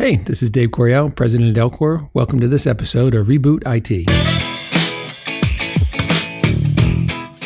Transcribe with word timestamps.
Hey, 0.00 0.16
this 0.16 0.42
is 0.42 0.50
Dave 0.50 0.70
Coriale, 0.70 1.14
president 1.14 1.54
of 1.54 1.72
Delcor. 1.72 2.08
Welcome 2.14 2.40
to 2.40 2.48
this 2.48 2.66
episode 2.66 3.14
of 3.14 3.26
Reboot 3.26 3.60
IT. 3.66 4.06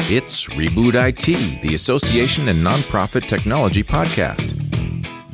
It's 0.09 0.47
Reboot 0.51 0.95
IT, 0.95 1.63
the 1.63 1.75
association 1.75 2.47
and 2.47 2.59
nonprofit 2.59 3.27
technology 3.27 3.83
podcast. 3.83 4.55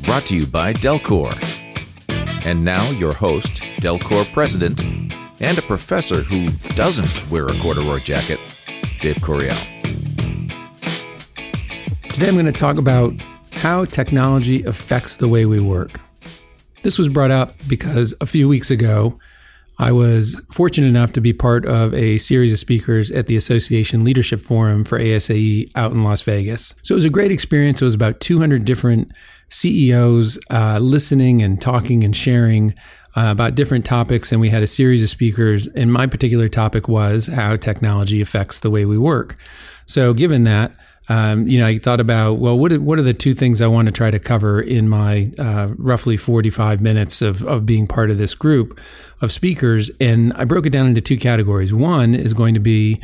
Brought 0.03 0.25
to 0.25 0.35
you 0.35 0.47
by 0.47 0.73
Delcor. 0.73 1.31
And 2.43 2.63
now, 2.63 2.89
your 2.89 3.13
host, 3.13 3.61
Delcor 3.81 4.25
president, 4.33 4.81
and 5.43 5.59
a 5.59 5.61
professor 5.61 6.23
who 6.23 6.47
doesn't 6.73 7.29
wear 7.29 7.45
a 7.45 7.53
corduroy 7.61 7.99
jacket, 7.99 8.39
Dave 8.99 9.17
Coriale. 9.17 9.67
Today, 12.13 12.29
I'm 12.29 12.33
going 12.33 12.47
to 12.47 12.51
talk 12.51 12.79
about 12.79 13.13
how 13.51 13.85
technology 13.85 14.63
affects 14.63 15.17
the 15.17 15.27
way 15.27 15.45
we 15.45 15.59
work. 15.59 15.91
This 16.83 16.97
was 16.97 17.09
brought 17.09 17.31
up 17.31 17.53
because 17.67 18.13
a 18.21 18.25
few 18.25 18.47
weeks 18.47 18.71
ago, 18.71 19.19
I 19.77 19.91
was 19.91 20.39
fortunate 20.49 20.87
enough 20.87 21.13
to 21.13 21.21
be 21.21 21.33
part 21.33 21.65
of 21.65 21.93
a 21.93 22.17
series 22.17 22.51
of 22.51 22.59
speakers 22.59 23.09
at 23.11 23.27
the 23.27 23.35
Association 23.35 24.03
Leadership 24.03 24.39
Forum 24.39 24.83
for 24.83 24.99
ASAE 24.99 25.71
out 25.75 25.91
in 25.91 26.03
Las 26.03 26.21
Vegas. 26.21 26.75
So 26.81 26.93
it 26.93 26.97
was 26.97 27.05
a 27.05 27.09
great 27.09 27.31
experience. 27.31 27.81
It 27.81 27.85
was 27.85 27.95
about 27.95 28.19
200 28.19 28.65
different 28.65 29.11
CEOs 29.49 30.39
uh, 30.49 30.79
listening 30.79 31.41
and 31.41 31.61
talking 31.61 32.03
and 32.03 32.15
sharing 32.15 32.75
uh, 33.15 33.29
about 33.31 33.55
different 33.55 33.85
topics. 33.85 34.31
And 34.31 34.39
we 34.39 34.49
had 34.49 34.63
a 34.63 34.67
series 34.67 35.03
of 35.03 35.09
speakers. 35.09 35.67
And 35.67 35.91
my 35.91 36.07
particular 36.07 36.49
topic 36.49 36.87
was 36.87 37.27
how 37.27 37.55
technology 37.55 38.21
affects 38.21 38.59
the 38.59 38.69
way 38.69 38.85
we 38.85 38.97
work. 38.97 39.35
So, 39.85 40.13
given 40.13 40.43
that, 40.45 40.73
um, 41.09 41.47
you 41.47 41.59
know, 41.59 41.65
I 41.65 41.77
thought 41.77 41.99
about, 41.99 42.35
well, 42.35 42.57
what 42.57 42.71
are, 42.71 42.79
what 42.79 42.99
are 42.99 43.03
the 43.03 43.13
two 43.13 43.33
things 43.33 43.61
I 43.61 43.67
want 43.67 43.87
to 43.87 43.91
try 43.91 44.11
to 44.11 44.19
cover 44.19 44.61
in 44.61 44.87
my 44.87 45.31
uh, 45.39 45.69
roughly 45.77 46.15
45 46.15 46.79
minutes 46.79 47.21
of, 47.21 47.43
of 47.43 47.65
being 47.65 47.87
part 47.87 48.11
of 48.11 48.17
this 48.17 48.35
group 48.35 48.79
of 49.19 49.31
speakers? 49.31 49.89
And 49.99 50.31
I 50.33 50.45
broke 50.45 50.65
it 50.65 50.69
down 50.69 50.85
into 50.85 51.01
two 51.01 51.17
categories. 51.17 51.73
One 51.73 52.13
is 52.13 52.33
going 52.33 52.53
to 52.53 52.59
be 52.59 53.01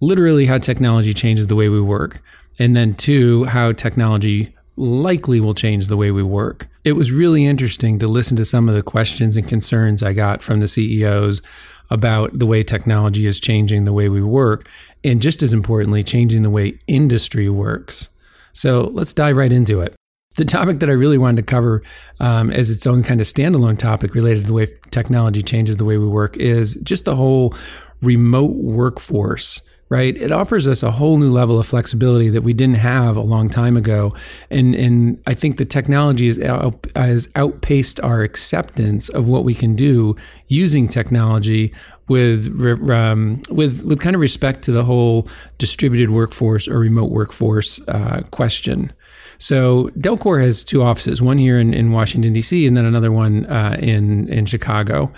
literally 0.00 0.46
how 0.46 0.58
technology 0.58 1.12
changes 1.12 1.48
the 1.48 1.56
way 1.56 1.68
we 1.68 1.80
work. 1.80 2.22
And 2.58 2.76
then 2.76 2.94
two, 2.94 3.44
how 3.44 3.72
technology 3.72 4.54
likely 4.76 5.40
will 5.40 5.52
change 5.52 5.88
the 5.88 5.96
way 5.96 6.10
we 6.10 6.22
work. 6.22 6.68
It 6.84 6.92
was 6.92 7.12
really 7.12 7.44
interesting 7.44 7.98
to 7.98 8.08
listen 8.08 8.36
to 8.38 8.44
some 8.44 8.68
of 8.68 8.74
the 8.74 8.82
questions 8.82 9.36
and 9.36 9.46
concerns 9.46 10.02
I 10.02 10.12
got 10.12 10.42
from 10.42 10.60
the 10.60 10.68
CEOs 10.68 11.42
about 11.90 12.38
the 12.38 12.46
way 12.46 12.62
technology 12.62 13.26
is 13.26 13.40
changing 13.40 13.84
the 13.84 13.92
way 13.92 14.08
we 14.08 14.22
work, 14.22 14.68
and 15.02 15.20
just 15.20 15.42
as 15.42 15.52
importantly, 15.52 16.02
changing 16.02 16.42
the 16.42 16.50
way 16.50 16.78
industry 16.86 17.48
works. 17.48 18.10
So 18.52 18.90
let's 18.92 19.12
dive 19.12 19.36
right 19.36 19.52
into 19.52 19.80
it. 19.80 19.94
The 20.36 20.44
topic 20.44 20.78
that 20.78 20.88
I 20.88 20.92
really 20.92 21.18
wanted 21.18 21.44
to 21.44 21.50
cover 21.50 21.82
um, 22.20 22.52
as 22.52 22.70
its 22.70 22.86
own 22.86 23.02
kind 23.02 23.20
of 23.20 23.26
standalone 23.26 23.78
topic 23.78 24.14
related 24.14 24.42
to 24.42 24.48
the 24.48 24.54
way 24.54 24.66
technology 24.90 25.42
changes 25.42 25.76
the 25.76 25.84
way 25.84 25.98
we 25.98 26.06
work 26.06 26.36
is 26.36 26.74
just 26.76 27.04
the 27.04 27.16
whole 27.16 27.54
remote 28.00 28.54
workforce 28.56 29.62
right? 29.90 30.16
It 30.16 30.30
offers 30.30 30.68
us 30.68 30.84
a 30.84 30.92
whole 30.92 31.18
new 31.18 31.30
level 31.30 31.58
of 31.58 31.66
flexibility 31.66 32.28
that 32.30 32.42
we 32.42 32.52
didn't 32.52 32.76
have 32.76 33.16
a 33.16 33.22
long 33.22 33.50
time 33.50 33.76
ago, 33.76 34.14
and 34.48 34.74
and 34.74 35.20
I 35.26 35.34
think 35.34 35.58
the 35.58 35.66
technology 35.66 36.42
out, 36.46 36.86
has 36.96 37.28
outpaced 37.34 38.00
our 38.00 38.22
acceptance 38.22 39.08
of 39.10 39.28
what 39.28 39.44
we 39.44 39.52
can 39.52 39.74
do 39.74 40.16
using 40.46 40.88
technology 40.88 41.74
with 42.08 42.48
um, 42.88 43.42
with 43.50 43.82
with 43.82 44.00
kind 44.00 44.14
of 44.14 44.20
respect 44.20 44.62
to 44.62 44.72
the 44.72 44.84
whole 44.84 45.28
distributed 45.58 46.10
workforce 46.10 46.68
or 46.68 46.78
remote 46.78 47.10
workforce 47.10 47.80
uh, 47.88 48.22
question. 48.30 48.92
So 49.38 49.88
Delcor 49.98 50.40
has 50.40 50.62
two 50.62 50.82
offices, 50.82 51.22
one 51.22 51.38
here 51.38 51.58
in, 51.58 51.72
in 51.72 51.92
Washington 51.92 52.32
D.C. 52.32 52.66
and 52.66 52.76
then 52.76 52.84
another 52.84 53.10
one 53.10 53.46
uh, 53.46 53.76
in 53.80 54.28
in 54.28 54.46
Chicago, 54.46 55.12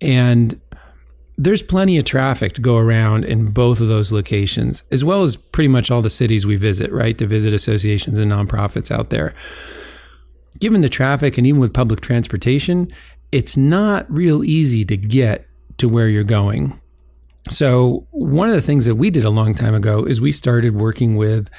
and 0.00 0.58
there's 1.36 1.62
plenty 1.62 1.98
of 1.98 2.04
traffic 2.04 2.52
to 2.54 2.60
go 2.60 2.76
around 2.76 3.24
in 3.24 3.50
both 3.50 3.80
of 3.80 3.88
those 3.88 4.12
locations, 4.12 4.82
as 4.90 5.04
well 5.04 5.22
as 5.22 5.36
pretty 5.36 5.68
much 5.68 5.90
all 5.90 6.02
the 6.02 6.10
cities 6.10 6.46
we 6.46 6.56
visit, 6.56 6.92
right? 6.92 7.18
To 7.18 7.26
visit 7.26 7.52
associations 7.52 8.18
and 8.18 8.30
nonprofits 8.30 8.90
out 8.90 9.10
there. 9.10 9.34
Given 10.60 10.82
the 10.82 10.88
traffic 10.88 11.36
and 11.36 11.46
even 11.46 11.60
with 11.60 11.74
public 11.74 12.00
transportation, 12.00 12.88
it's 13.32 13.56
not 13.56 14.10
real 14.10 14.44
easy 14.44 14.84
to 14.84 14.96
get 14.96 15.46
to 15.78 15.88
where 15.88 16.08
you're 16.08 16.22
going. 16.22 16.80
So, 17.50 18.06
one 18.10 18.48
of 18.48 18.54
the 18.54 18.62
things 18.62 18.86
that 18.86 18.94
we 18.94 19.10
did 19.10 19.24
a 19.24 19.30
long 19.30 19.54
time 19.54 19.74
ago 19.74 20.04
is 20.04 20.20
we 20.20 20.32
started 20.32 20.74
working 20.74 21.16
with 21.16 21.50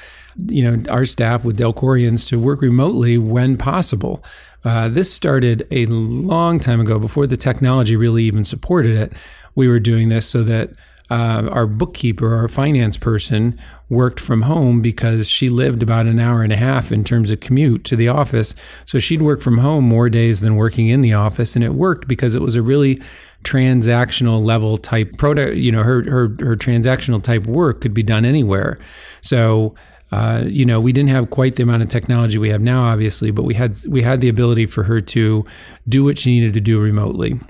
you 0.46 0.62
know 0.62 0.90
our 0.90 1.04
staff 1.04 1.44
with 1.44 1.58
Delcorians 1.58 2.28
to 2.28 2.38
work 2.38 2.60
remotely 2.60 3.18
when 3.18 3.56
possible. 3.56 4.22
Uh, 4.64 4.88
this 4.88 5.12
started 5.12 5.66
a 5.70 5.86
long 5.86 6.58
time 6.58 6.80
ago 6.80 6.98
before 6.98 7.26
the 7.26 7.36
technology 7.36 7.94
really 7.94 8.24
even 8.24 8.44
supported 8.44 8.96
it 8.96 9.12
we 9.56 9.66
were 9.66 9.80
doing 9.80 10.08
this 10.08 10.28
so 10.28 10.44
that 10.44 10.70
uh, 11.08 11.48
our 11.50 11.66
bookkeeper, 11.66 12.34
our 12.34 12.48
finance 12.48 12.96
person, 12.96 13.58
worked 13.88 14.20
from 14.20 14.42
home 14.42 14.82
because 14.82 15.28
she 15.28 15.48
lived 15.48 15.82
about 15.82 16.06
an 16.06 16.18
hour 16.18 16.42
and 16.42 16.52
a 16.52 16.56
half 16.56 16.90
in 16.92 17.04
terms 17.04 17.30
of 17.30 17.40
commute 17.40 17.84
to 17.84 17.96
the 17.96 18.08
office. 18.08 18.54
So 18.84 18.98
she'd 18.98 19.22
work 19.22 19.40
from 19.40 19.58
home 19.58 19.84
more 19.84 20.10
days 20.10 20.40
than 20.40 20.56
working 20.56 20.88
in 20.88 21.00
the 21.00 21.12
office, 21.12 21.54
and 21.54 21.64
it 21.64 21.74
worked 21.74 22.08
because 22.08 22.34
it 22.34 22.42
was 22.42 22.56
a 22.56 22.62
really 22.62 23.00
transactional 23.44 24.44
level 24.44 24.76
type 24.76 25.16
product. 25.16 25.56
You 25.56 25.70
know, 25.70 25.84
her 25.84 26.02
her 26.02 26.28
her 26.40 26.56
transactional 26.56 27.22
type 27.22 27.46
work 27.46 27.80
could 27.80 27.94
be 27.94 28.04
done 28.04 28.24
anywhere. 28.24 28.78
So. 29.20 29.74
Uh, 30.12 30.44
you 30.46 30.64
know, 30.64 30.80
we 30.80 30.92
didn't 30.92 31.10
have 31.10 31.30
quite 31.30 31.56
the 31.56 31.62
amount 31.62 31.82
of 31.82 31.88
technology 31.88 32.38
we 32.38 32.50
have 32.50 32.60
now, 32.60 32.84
obviously, 32.84 33.30
but 33.30 33.42
we 33.42 33.54
had 33.54 33.76
we 33.88 34.02
had 34.02 34.20
the 34.20 34.28
ability 34.28 34.66
for 34.66 34.84
her 34.84 35.00
to 35.00 35.44
do 35.88 36.04
what 36.04 36.18
she 36.18 36.30
needed 36.30 36.54
to 36.54 36.60
do 36.60 36.80
remotely. 36.80 37.40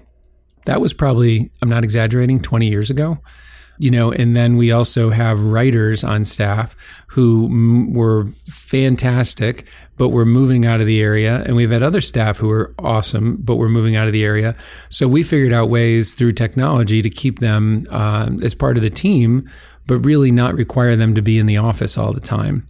That 0.64 0.80
was 0.80 0.92
probably, 0.92 1.50
I'm 1.62 1.68
not 1.68 1.84
exaggerating, 1.84 2.40
20 2.40 2.68
years 2.68 2.90
ago. 2.90 3.18
You 3.78 3.90
know, 3.90 4.10
and 4.10 4.34
then 4.34 4.56
we 4.56 4.72
also 4.72 5.10
have 5.10 5.38
writers 5.38 6.02
on 6.02 6.24
staff 6.24 6.74
who 7.08 7.44
m- 7.44 7.92
were 7.92 8.24
fantastic, 8.46 9.70
but 9.98 10.08
we're 10.08 10.24
moving 10.24 10.64
out 10.64 10.80
of 10.80 10.86
the 10.86 11.02
area. 11.02 11.42
And 11.44 11.56
we've 11.56 11.70
had 11.70 11.82
other 11.82 12.00
staff 12.00 12.38
who 12.38 12.50
are 12.50 12.74
awesome, 12.78 13.36
but 13.36 13.56
we're 13.56 13.68
moving 13.68 13.94
out 13.94 14.06
of 14.06 14.14
the 14.14 14.24
area. 14.24 14.56
So 14.88 15.06
we 15.06 15.22
figured 15.22 15.52
out 15.52 15.68
ways 15.68 16.14
through 16.14 16.32
technology 16.32 17.02
to 17.02 17.10
keep 17.10 17.40
them 17.40 17.86
uh, 17.90 18.30
as 18.42 18.54
part 18.54 18.78
of 18.78 18.82
the 18.82 18.88
team, 18.88 19.46
but 19.86 20.04
really 20.04 20.30
not 20.30 20.54
require 20.54 20.96
them 20.96 21.14
to 21.14 21.22
be 21.22 21.38
in 21.38 21.46
the 21.46 21.56
office 21.56 21.96
all 21.96 22.12
the 22.12 22.20
time. 22.20 22.66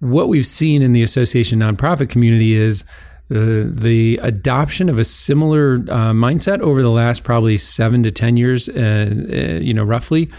What 0.00 0.28
we've 0.28 0.46
seen 0.46 0.82
in 0.82 0.92
the 0.92 1.02
association 1.02 1.60
nonprofit 1.60 2.08
community 2.08 2.54
is 2.54 2.84
the, 3.28 3.70
the 3.72 4.18
adoption 4.22 4.88
of 4.88 4.98
a 4.98 5.04
similar 5.04 5.74
uh, 5.74 6.12
mindset 6.12 6.60
over 6.60 6.82
the 6.82 6.90
last 6.90 7.24
probably 7.24 7.56
seven 7.56 8.02
to 8.02 8.10
10 8.10 8.36
years, 8.36 8.68
uh, 8.68 9.08
uh, 9.10 9.36
you 9.60 9.72
know, 9.72 9.84
roughly. 9.84 10.30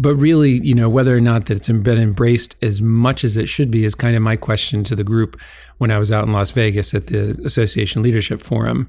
But 0.00 0.14
really, 0.14 0.60
you 0.62 0.74
know, 0.74 0.88
whether 0.88 1.16
or 1.16 1.20
not 1.20 1.46
that 1.46 1.56
it's 1.56 1.68
been 1.68 1.98
embraced 1.98 2.62
as 2.62 2.80
much 2.80 3.24
as 3.24 3.36
it 3.36 3.48
should 3.48 3.70
be 3.70 3.84
is 3.84 3.96
kind 3.96 4.14
of 4.14 4.22
my 4.22 4.36
question 4.36 4.84
to 4.84 4.94
the 4.94 5.02
group 5.02 5.40
when 5.78 5.90
I 5.90 5.98
was 5.98 6.12
out 6.12 6.24
in 6.24 6.32
Las 6.32 6.52
Vegas 6.52 6.94
at 6.94 7.08
the 7.08 7.30
Association 7.44 8.02
Leadership 8.02 8.40
Forum. 8.40 8.88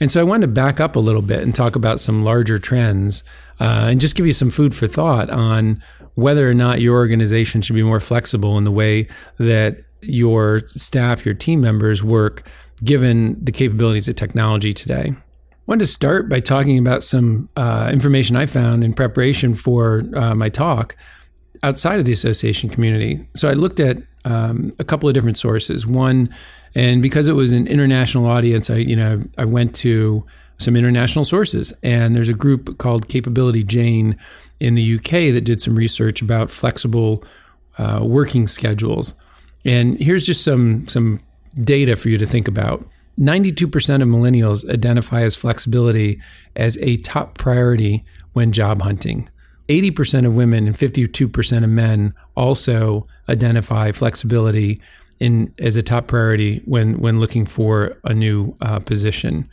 And 0.00 0.10
so 0.10 0.20
I 0.20 0.24
wanted 0.24 0.46
to 0.46 0.52
back 0.52 0.80
up 0.80 0.96
a 0.96 0.98
little 0.98 1.22
bit 1.22 1.42
and 1.42 1.54
talk 1.54 1.76
about 1.76 2.00
some 2.00 2.24
larger 2.24 2.58
trends 2.58 3.22
uh, 3.60 3.88
and 3.90 4.00
just 4.00 4.16
give 4.16 4.26
you 4.26 4.32
some 4.32 4.50
food 4.50 4.74
for 4.74 4.86
thought 4.86 5.28
on 5.28 5.82
whether 6.14 6.48
or 6.50 6.54
not 6.54 6.80
your 6.80 6.96
organization 6.96 7.60
should 7.60 7.76
be 7.76 7.82
more 7.82 8.00
flexible 8.00 8.56
in 8.56 8.64
the 8.64 8.70
way 8.70 9.06
that 9.38 9.82
your 10.00 10.60
staff, 10.66 11.24
your 11.26 11.34
team 11.34 11.60
members 11.60 12.02
work 12.02 12.48
given 12.82 13.36
the 13.44 13.52
capabilities 13.52 14.08
of 14.08 14.16
technology 14.16 14.72
today. 14.72 15.12
I 15.12 15.62
wanted 15.66 15.84
to 15.84 15.92
start 15.92 16.28
by 16.28 16.40
talking 16.40 16.78
about 16.78 17.04
some 17.04 17.50
uh, 17.56 17.90
information 17.92 18.36
I 18.36 18.46
found 18.46 18.82
in 18.82 18.94
preparation 18.94 19.54
for 19.54 20.02
uh, 20.16 20.34
my 20.34 20.48
talk 20.48 20.96
outside 21.62 21.98
of 21.98 22.06
the 22.06 22.12
association 22.12 22.70
community. 22.70 23.28
So 23.34 23.50
I 23.50 23.52
looked 23.52 23.78
at 23.80 23.98
um, 24.24 24.72
a 24.78 24.84
couple 24.84 25.08
of 25.08 25.14
different 25.14 25.38
sources. 25.38 25.86
One, 25.86 26.34
and 26.74 27.02
because 27.02 27.26
it 27.26 27.32
was 27.32 27.52
an 27.52 27.66
international 27.66 28.26
audience, 28.26 28.70
I 28.70 28.76
you 28.76 28.96
know 28.96 29.22
I 29.38 29.44
went 29.44 29.74
to 29.76 30.24
some 30.58 30.76
international 30.76 31.24
sources, 31.24 31.72
and 31.82 32.14
there's 32.14 32.28
a 32.28 32.34
group 32.34 32.78
called 32.78 33.08
Capability 33.08 33.64
Jane 33.64 34.16
in 34.60 34.74
the 34.74 34.96
UK 34.96 35.32
that 35.32 35.42
did 35.44 35.60
some 35.60 35.74
research 35.74 36.20
about 36.20 36.50
flexible 36.50 37.24
uh, 37.78 38.00
working 38.02 38.46
schedules. 38.46 39.14
And 39.64 39.98
here's 39.98 40.26
just 40.26 40.44
some 40.44 40.86
some 40.86 41.20
data 41.62 41.96
for 41.96 42.08
you 42.08 42.18
to 42.18 42.26
think 42.26 42.46
about. 42.46 42.84
92% 43.18 43.66
of 44.02 44.08
millennials 44.08 44.68
identify 44.70 45.22
as 45.22 45.36
flexibility 45.36 46.20
as 46.56 46.78
a 46.78 46.96
top 46.96 47.36
priority 47.36 48.04
when 48.32 48.52
job 48.52 48.82
hunting. 48.82 49.28
80% 49.68 50.26
of 50.26 50.34
women 50.34 50.66
and 50.66 50.74
52% 50.74 51.64
of 51.64 51.70
men 51.70 52.14
also 52.34 53.06
identify 53.28 53.92
flexibility 53.92 54.80
in 55.20 55.54
as 55.58 55.76
a 55.76 55.82
top 55.82 56.08
priority 56.08 56.62
when 56.64 56.98
when 56.98 57.20
looking 57.20 57.46
for 57.46 57.98
a 58.04 58.14
new 58.14 58.56
uh, 58.60 58.80
position. 58.80 59.48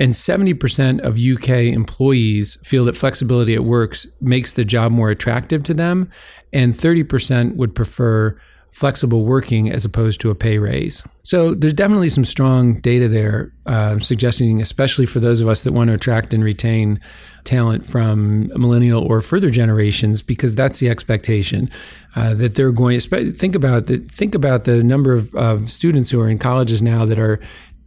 And 0.00 0.12
70% 0.12 1.00
of 1.00 1.18
UK 1.18 1.74
employees 1.74 2.56
feel 2.62 2.84
that 2.84 2.94
flexibility 2.94 3.54
at 3.54 3.64
work 3.64 3.96
makes 4.20 4.52
the 4.52 4.64
job 4.64 4.92
more 4.92 5.10
attractive 5.10 5.64
to 5.64 5.74
them, 5.74 6.08
and 6.52 6.72
30% 6.72 7.56
would 7.56 7.74
prefer 7.74 8.40
flexible 8.70 9.24
working 9.24 9.70
as 9.70 9.84
opposed 9.84 10.20
to 10.20 10.30
a 10.30 10.34
pay 10.34 10.58
raise. 10.58 11.02
So 11.22 11.54
there's 11.54 11.74
definitely 11.74 12.10
some 12.10 12.24
strong 12.24 12.74
data 12.80 13.08
there 13.08 13.52
uh, 13.66 13.98
suggesting, 13.98 14.60
especially 14.60 15.06
for 15.06 15.20
those 15.20 15.40
of 15.40 15.48
us 15.48 15.64
that 15.64 15.72
want 15.72 15.88
to 15.88 15.94
attract 15.94 16.32
and 16.32 16.44
retain 16.44 17.00
talent 17.44 17.84
from 17.84 18.48
millennial 18.48 19.02
or 19.02 19.20
further 19.20 19.50
generations, 19.50 20.22
because 20.22 20.54
that's 20.54 20.78
the 20.78 20.88
expectation 20.88 21.70
uh, 22.14 22.34
that 22.34 22.54
they're 22.54 22.72
going. 22.72 23.00
To, 23.00 23.32
think 23.32 23.54
about 23.54 23.86
the 23.86 23.98
think 23.98 24.34
about 24.34 24.64
the 24.64 24.82
number 24.82 25.12
of, 25.12 25.34
of 25.34 25.68
students 25.68 26.10
who 26.10 26.20
are 26.20 26.28
in 26.28 26.38
colleges 26.38 26.80
now 26.82 27.04
that 27.04 27.18
are 27.18 27.40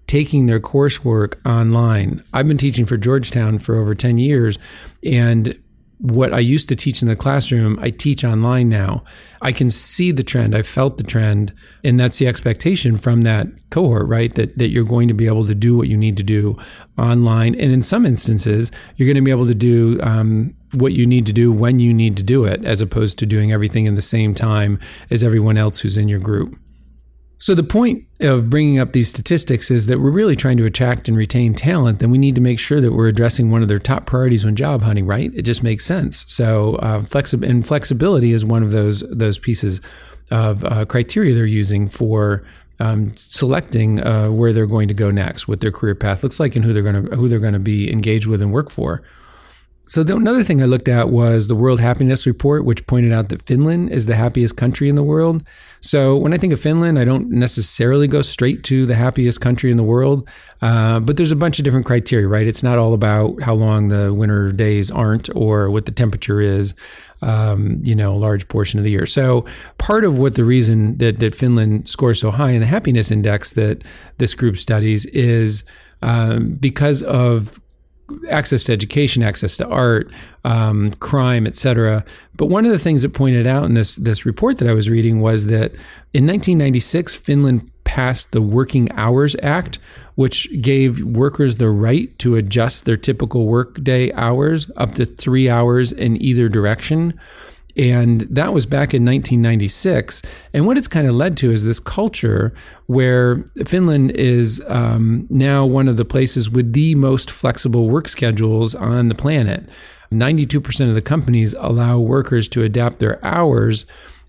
taking 0.08 0.46
their 0.46 0.60
coursework 0.60 1.38
online. 1.46 2.22
I've 2.34 2.48
been 2.48 2.58
teaching 2.58 2.86
for 2.86 2.98
Georgetown 2.98 3.60
for 3.60 3.76
over 3.78 3.96
10 3.96 4.18
years, 4.18 4.60
and 5.04 5.58
what 6.02 6.34
I 6.34 6.40
used 6.40 6.68
to 6.70 6.76
teach 6.76 7.04
in 7.04 7.08
the 7.08 7.16
classroom, 7.16 7.78
I 7.80 7.92
teach 7.92 8.24
online 8.24 8.70
now. 8.70 9.04
I 9.40 9.52
can 9.52 9.70
see 9.70 10.12
the 10.12 10.24
trend. 10.24 10.56
I 10.56 10.64
felt 10.64 10.98
the 10.98 11.04
trend. 11.04 11.54
And 11.84 12.00
that's 12.00 12.18
the 12.18 12.26
expectation 12.26 12.96
from 12.96 13.22
that 13.22 13.48
cohort, 13.70 14.08
right? 14.08 14.34
That, 14.34 14.58
that 14.58 14.70
you're 14.70 14.84
going 14.84 15.08
to 15.10 15.14
be 15.14 15.28
able 15.28 15.46
to 15.46 15.54
do 15.54 15.78
what 15.78 15.90
you 15.90 15.98
need 15.98 16.18
to 16.18 16.24
do 16.24 16.58
online. 16.98 17.54
And 17.54 17.72
in 17.72 17.84
some 17.84 18.08
instances, 18.08 18.72
you're 18.96 19.06
going 19.06 19.16
to 19.16 19.22
be 19.22 19.30
able 19.30 19.46
to 19.46 19.56
do 19.56 20.00
um, 20.02 20.56
what 20.74 20.94
you 20.94 21.06
need 21.06 21.28
to 21.28 21.34
do 21.34 21.52
when 21.52 21.80
you 21.80 21.94
need 21.94 22.18
to 22.18 22.24
do 22.24 22.46
it, 22.46 22.66
as 22.66 22.82
opposed 22.82 23.20
to 23.20 23.28
doing 23.28 23.52
everything 23.52 23.86
in 23.86 23.94
the 23.94 24.02
same 24.02 24.34
time 24.34 24.80
as 25.12 25.24
everyone 25.24 25.56
else 25.56 25.82
who's 25.82 25.98
in 25.98 26.08
your 26.08 26.20
group. 26.20 26.58
So, 27.42 27.56
the 27.56 27.64
point 27.64 28.06
of 28.20 28.52
bringing 28.52 28.78
up 28.78 28.94
these 28.94 29.10
statistics 29.10 29.72
is 29.72 29.88
that 29.88 30.00
we're 30.00 30.12
really 30.12 30.36
trying 30.36 30.58
to 30.58 30.66
attract 30.66 31.08
and 31.08 31.18
retain 31.18 31.56
talent, 31.56 31.98
then 31.98 32.12
we 32.12 32.20
need 32.20 32.36
to 32.36 32.42
make 32.42 32.60
sure 32.60 32.80
that 32.80 32.94
we're 32.94 33.08
addressing 33.08 33.50
one 33.50 33.64
of 33.64 33.68
their 33.68 33.80
top 33.80 34.06
priorities 34.06 34.46
when 34.46 34.56
job 34.56 34.84
hunting, 34.84 35.08
right? 35.08 35.32
It 35.34 35.42
just 35.42 35.64
makes 35.64 35.84
sense. 35.84 36.24
So, 36.28 36.76
uh, 36.76 37.00
flexi- 37.00 37.42
and 37.42 37.66
flexibility 37.66 38.32
is 38.32 38.46
one 38.46 38.62
of 38.62 38.72
those, 38.72 39.00
those 39.10 39.40
pieces 39.40 39.82
of 40.30 40.64
uh, 40.64 40.86
criteria 40.86 41.34
they're 41.34 41.48
using 41.48 41.88
for 41.88 42.44
um, 42.80 43.18
selecting 43.18 44.00
uh, 44.00 44.30
where 44.30 44.54
they're 44.54 44.68
going 44.68 44.88
to 44.90 44.94
go 44.94 45.10
next, 45.10 45.48
what 45.48 45.62
their 45.62 45.72
career 45.72 45.96
path 45.96 46.22
looks 46.22 46.40
like, 46.40 46.56
and 46.56 46.64
who 46.64 46.74
they're 46.74 46.84
going 46.84 47.06
to 47.08 47.16
who 47.16 47.28
they're 47.28 47.40
going 47.40 47.54
to 47.54 47.60
be 47.60 47.92
engaged 47.92 48.28
with 48.28 48.44
and 48.44 48.54
work 48.54 48.70
for. 48.70 49.02
So 49.92 50.04
the, 50.04 50.16
another 50.16 50.42
thing 50.42 50.62
I 50.62 50.68
looked 50.68 50.88
at 50.88 51.10
was 51.10 51.50
the 51.50 51.56
World 51.56 51.82
Happiness 51.82 52.26
Report, 52.26 52.64
which 52.64 52.88
pointed 52.88 53.12
out 53.12 53.28
that 53.28 53.42
Finland 53.42 53.90
is 53.90 54.06
the 54.06 54.16
happiest 54.16 54.56
country 54.56 54.88
in 54.88 54.96
the 54.96 55.04
world. 55.04 55.46
So 55.82 56.16
when 56.16 56.34
I 56.34 56.38
think 56.38 56.54
of 56.54 56.62
Finland, 56.62 56.98
I 56.98 57.04
don't 57.04 57.30
necessarily 57.30 58.08
go 58.08 58.22
straight 58.22 58.64
to 58.64 58.86
the 58.86 58.96
happiest 58.96 59.42
country 59.42 59.70
in 59.70 59.76
the 59.76 59.84
world, 59.84 60.30
uh, 60.62 61.02
but 61.02 61.18
there's 61.18 61.34
a 61.34 61.36
bunch 61.36 61.60
of 61.60 61.66
different 61.66 61.86
criteria, 61.86 62.26
right? 62.26 62.48
It's 62.48 62.64
not 62.64 62.78
all 62.78 62.94
about 62.94 63.42
how 63.42 63.54
long 63.54 63.90
the 63.90 64.14
winter 64.14 64.54
days 64.54 64.92
aren't 64.92 65.30
or 65.36 65.70
what 65.70 65.88
the 65.88 65.92
temperature 65.92 66.40
is, 66.40 66.74
um, 67.22 67.82
you 67.84 67.94
know, 67.94 68.14
a 68.14 68.16
large 68.16 68.48
portion 68.48 68.80
of 68.80 68.86
the 68.86 68.92
year. 68.92 69.06
So 69.06 69.46
part 69.78 70.06
of 70.06 70.18
what 70.18 70.36
the 70.36 70.46
reason 70.46 71.00
that 71.00 71.20
that 71.20 71.36
Finland 71.36 71.90
scores 71.90 72.22
so 72.22 72.32
high 72.32 72.52
in 72.52 72.62
the 72.62 72.66
happiness 72.66 73.12
index 73.12 73.52
that 73.56 73.84
this 74.20 74.36
group 74.36 74.56
studies 74.56 75.06
is 75.08 75.66
um, 76.02 76.54
because 76.54 77.04
of 77.04 77.60
access 78.30 78.66
to 78.66 78.74
education, 78.74 79.24
access 79.24 79.58
to 79.58 79.68
art, 79.68 80.10
um, 80.44 80.92
crime, 80.94 81.46
etc. 81.48 82.04
But 82.36 82.48
one 82.48 82.66
of 82.66 82.72
the 82.72 82.80
things 82.80 83.02
that 83.02 83.14
pointed 83.14 83.48
out 83.48 83.66
in 83.66 83.74
this 83.74 83.96
this 83.96 84.26
report 84.26 84.58
that 84.60 84.70
I 84.70 84.74
was 84.74 84.90
reading 84.90 85.22
was 85.22 85.48
that 85.48 85.74
in 86.14 86.28
1996, 86.28 87.16
Finland 87.16 87.70
passed 87.84 88.32
the 88.32 88.42
Working 88.42 88.90
Hours 88.94 89.36
Act, 89.44 89.80
which 90.16 90.62
gave 90.62 91.02
workers 91.04 91.58
the 91.58 91.70
right 91.70 92.18
to 92.20 92.36
adjust 92.36 92.86
their 92.86 92.98
typical 92.98 93.48
workday 93.48 94.12
hours 94.14 94.72
up 94.78 94.94
to 94.94 95.06
three 95.06 95.50
hours 95.50 95.92
in 95.92 96.22
either 96.22 96.48
direction. 96.48 97.20
And 97.78 98.22
that 98.22 98.54
was 98.54 98.66
back 98.66 98.94
in 98.94 99.06
1996. 99.06 100.22
And 100.54 100.68
what 100.68 100.78
it's 100.78 100.88
kind 100.88 101.08
of 101.08 101.14
led 101.14 101.38
to 101.38 101.52
is 101.52 101.66
this 101.66 101.80
culture 101.80 102.54
where 102.88 103.46
Finland 103.66 104.12
is 104.12 104.62
um, 104.68 105.28
now 105.30 105.66
one 105.66 105.88
of 105.88 105.98
the 105.98 106.06
places 106.06 106.50
with 106.50 106.74
the 106.74 106.96
most 106.96 107.32
flexible 107.32 107.90
work 107.90 108.08
schedules 108.08 108.76
on 108.76 109.08
the 109.08 109.16
planet. 109.16 109.68
92% 110.12 110.90
of 110.90 110.96
the 110.96 111.02
companies 111.02 111.54
allow 111.54 111.98
workers 111.98 112.48
to 112.50 112.64
adapt 112.64 113.00
their 113.00 113.24
hours 113.26 113.86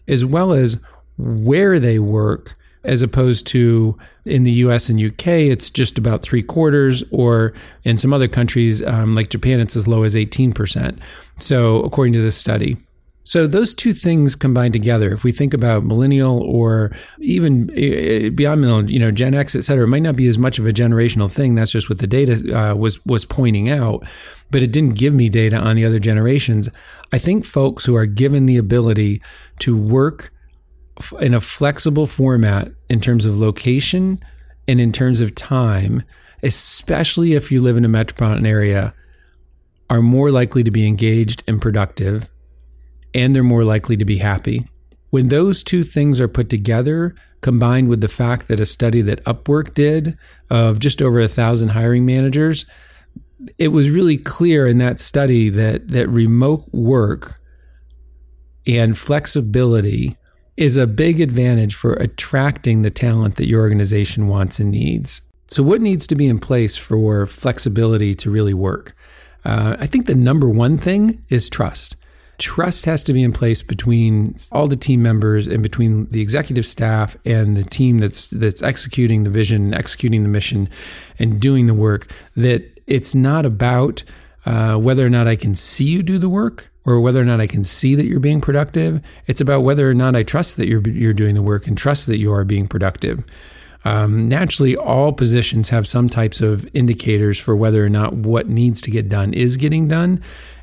as 0.09 0.25
well 0.25 0.53
as 0.53 0.79
where 1.19 1.79
they 1.79 1.99
work, 1.99 2.55
as 2.85 3.03
opposed 3.03 3.47
to 3.49 3.97
in 4.25 4.45
the 4.45 4.53
US 4.53 4.89
and 4.89 5.01
UK, 5.01 5.27
it's 5.27 5.71
just 5.71 5.99
about 5.99 6.23
three 6.23 6.43
quarters, 6.43 7.03
or 7.11 7.53
in 7.85 7.97
some 7.97 8.13
other 8.13 8.29
countries 8.29 8.85
um, 8.85 9.15
like 9.15 9.31
Japan, 9.31 9.61
it's 9.61 9.77
as 9.77 9.89
low 9.89 10.03
as 10.03 10.15
18%. 10.15 10.99
So, 11.39 11.83
according 11.83 12.13
to 12.15 12.23
this 12.23 12.37
study. 12.37 12.77
So 13.33 13.47
those 13.47 13.75
two 13.75 13.95
things 13.95 14.37
combined 14.37 14.75
together, 14.75 15.11
if 15.11 15.25
we 15.25 15.33
think 15.33 15.55
about 15.55 15.85
millennial 15.85 16.43
or 16.43 16.95
even 17.19 17.71
eh, 17.75 18.29
beyond 18.29 18.61
millennial, 18.61 18.91
you 18.91 18.99
know, 18.99 19.11
Gen 19.11 19.33
X, 19.33 19.57
et 19.57 19.63
cetera, 19.63 19.85
it 19.85 19.87
might 19.87 20.03
not 20.03 20.17
be 20.17 20.29
as 20.29 20.37
much 20.37 20.59
of 20.59 20.67
a 20.67 20.71
generational 20.71 21.33
thing. 21.33 21.55
That's 21.55 21.71
just 21.71 21.89
what 21.89 21.99
the 21.99 22.07
data 22.07 22.35
uh, 22.55 22.75
was 22.75 23.03
was 23.07 23.25
pointing 23.25 23.71
out, 23.71 24.07
but 24.51 24.63
it 24.63 24.71
didn't 24.71 24.99
give 24.99 25.15
me 25.15 25.31
data 25.31 25.57
on 25.57 25.77
the 25.77 25.85
other 25.87 25.99
generations. 25.99 26.69
I 27.11 27.17
think 27.17 27.47
folks 27.47 27.87
who 27.87 27.97
are 27.97 28.05
given 28.05 28.45
the 28.45 28.59
ability 28.59 29.23
to 29.61 29.79
work 29.79 30.31
in 31.19 31.33
a 31.33 31.41
flexible 31.41 32.05
format 32.05 32.71
in 32.91 33.01
terms 33.01 33.25
of 33.25 33.39
location 33.39 34.23
and 34.69 34.79
in 34.79 34.93
terms 34.93 35.23
of 35.23 35.35
time, 35.35 36.03
especially 36.43 37.33
if 37.33 37.51
you 37.51 37.63
live 37.63 37.79
in 37.79 37.87
a 37.87 37.89
metropolitan 37.89 38.45
area, 38.45 38.93
are 39.89 40.03
more 40.03 40.31
likely 40.31 40.63
to 40.63 40.71
be 40.71 40.87
engaged 40.87 41.43
and 41.49 41.63
productive 41.63 42.29
and 43.15 43.35
they're 43.35 43.43
more 43.43 43.65
likely 43.65 43.97
to 43.97 44.05
be 44.05 44.19
happy. 44.19 44.65
When 45.11 45.29
those 45.29 45.63
two 45.63 45.85
things 45.85 46.21
are 46.21 46.29
put 46.29 46.49
together, 46.49 47.15
combined 47.43 47.89
with 47.89 48.01
the 48.01 48.09
fact 48.09 48.49
that 48.49 48.61
a 48.61 48.67
study 48.67 49.03
that 49.03 49.23
Upwork 49.25 49.75
did 49.75 50.17
of 50.49 50.79
just 50.79 51.03
over 51.03 51.21
a 51.21 51.29
thousand 51.29 51.71
hiring 51.71 52.07
managers, 52.07 52.65
it 53.59 53.69
was 53.69 53.91
really 53.91 54.17
clear 54.17 54.67
in 54.67 54.79
that 54.79 54.99
study 54.99 55.49
that 55.51 55.89
that 55.89 56.09
remote 56.09 56.65
work 56.73 57.39
and 58.67 58.97
flexibility 58.97 60.17
is 60.57 60.77
a 60.77 60.87
big 60.87 61.21
advantage 61.21 61.75
for 61.75 61.95
attracting 61.95 62.83
the 62.83 62.91
talent 62.91 63.37
that 63.37 63.49
your 63.49 63.61
organization 63.61 64.29
wants 64.29 64.61
and 64.61 64.71
needs. 64.71 65.23
So, 65.49 65.63
what 65.63 65.81
needs 65.81 66.07
to 66.07 66.15
be 66.15 66.29
in 66.29 66.39
place 66.39 66.77
for 66.77 67.27
flexibility 67.27 68.15
to 68.15 68.31
really 68.31 68.55
work? 68.55 68.95
Uh, 69.45 69.77
I 69.79 69.87
think 69.87 70.07
the 70.07 70.15
number 70.15 70.49
one 70.49 70.79
thing 70.79 71.25
is 71.29 71.51
trust 71.51 71.97
trust 72.43 72.87
has 72.87 73.05
to 73.05 73.13
be 73.13 73.23
in 73.23 73.33
place 73.33 73.63
between 73.63 74.35
all 74.51 74.67
the 74.67 74.77
team 74.77 75.01
members 75.01 75.47
and 75.47 75.63
between 75.63 76.07
the 76.07 76.21
executive 76.21 76.67
staff 76.67 77.17
and 77.25 77.57
the 77.57 77.63
team 77.63 77.99
that's 77.99 78.29
that's 78.29 78.63
executing 78.63 79.23
the 79.23 79.31
vision, 79.31 79.73
executing 79.73 80.25
the 80.25 80.29
mission, 80.29 80.69
and 81.21 81.41
doing 81.41 81.67
the 81.67 81.75
work. 81.75 82.09
That 82.37 82.83
it's 82.89 83.15
not 83.15 83.47
about 83.47 84.03
uh, 84.45 84.77
whether 84.77 85.07
or 85.07 85.11
not 85.11 85.29
I 85.29 85.37
can 85.37 85.55
see 85.55 85.85
you 85.85 86.03
do 86.03 86.19
the 86.19 86.29
work 86.29 86.71
or 86.85 87.01
whether 87.01 87.21
or 87.21 87.25
not 87.25 87.41
I 87.41 87.47
can 87.47 87.63
see 87.63 87.95
that 87.95 88.07
you're 88.07 88.19
being 88.19 88.41
productive. 88.41 89.01
It's 89.29 89.41
about 89.41 89.61
whether 89.61 89.89
or 89.89 89.95
not 89.95 90.17
I 90.17 90.25
trust 90.25 90.57
that 90.57 90.67
you're 90.67 90.87
you're 90.89 91.15
doing 91.15 91.37
the 91.37 91.43
work 91.43 91.69
and 91.69 91.79
trust 91.79 92.09
that 92.09 92.19
you 92.19 92.33
are 92.33 92.45
being 92.45 92.67
productive. 92.67 93.23
Um, 93.85 94.29
naturally, 94.29 94.77
all 94.77 95.13
positions 95.13 95.71
have 95.71 95.87
some 95.87 96.09
types 96.09 96.41
of 96.41 96.69
indicators 96.75 97.39
for 97.39 97.55
whether 97.55 97.85
or 97.85 97.89
not 97.89 98.15
what 98.15 98.49
needs 98.49 98.81
to 98.83 98.91
get 98.91 99.09
done 99.09 99.33
is 99.33 99.57
getting 99.57 99.89
done. 99.89 100.21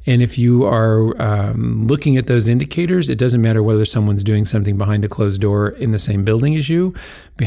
And 0.09 0.23
if 0.23 0.39
you 0.39 0.65
are 0.65 1.21
um, 1.21 1.85
looking 1.85 2.17
at 2.17 2.25
those 2.25 2.47
indicators, 2.47 3.09
it 3.09 3.19
doesn't 3.19 3.43
matter 3.43 3.61
whether 3.61 3.85
someone's 3.85 4.23
doing 4.23 4.43
something 4.43 4.75
behind 4.75 5.05
a 5.05 5.07
closed 5.07 5.39
door 5.39 5.69
in 5.69 5.91
the 5.91 5.99
same 5.99 6.25
building 6.25 6.55
as 6.55 6.67
you, 6.67 6.95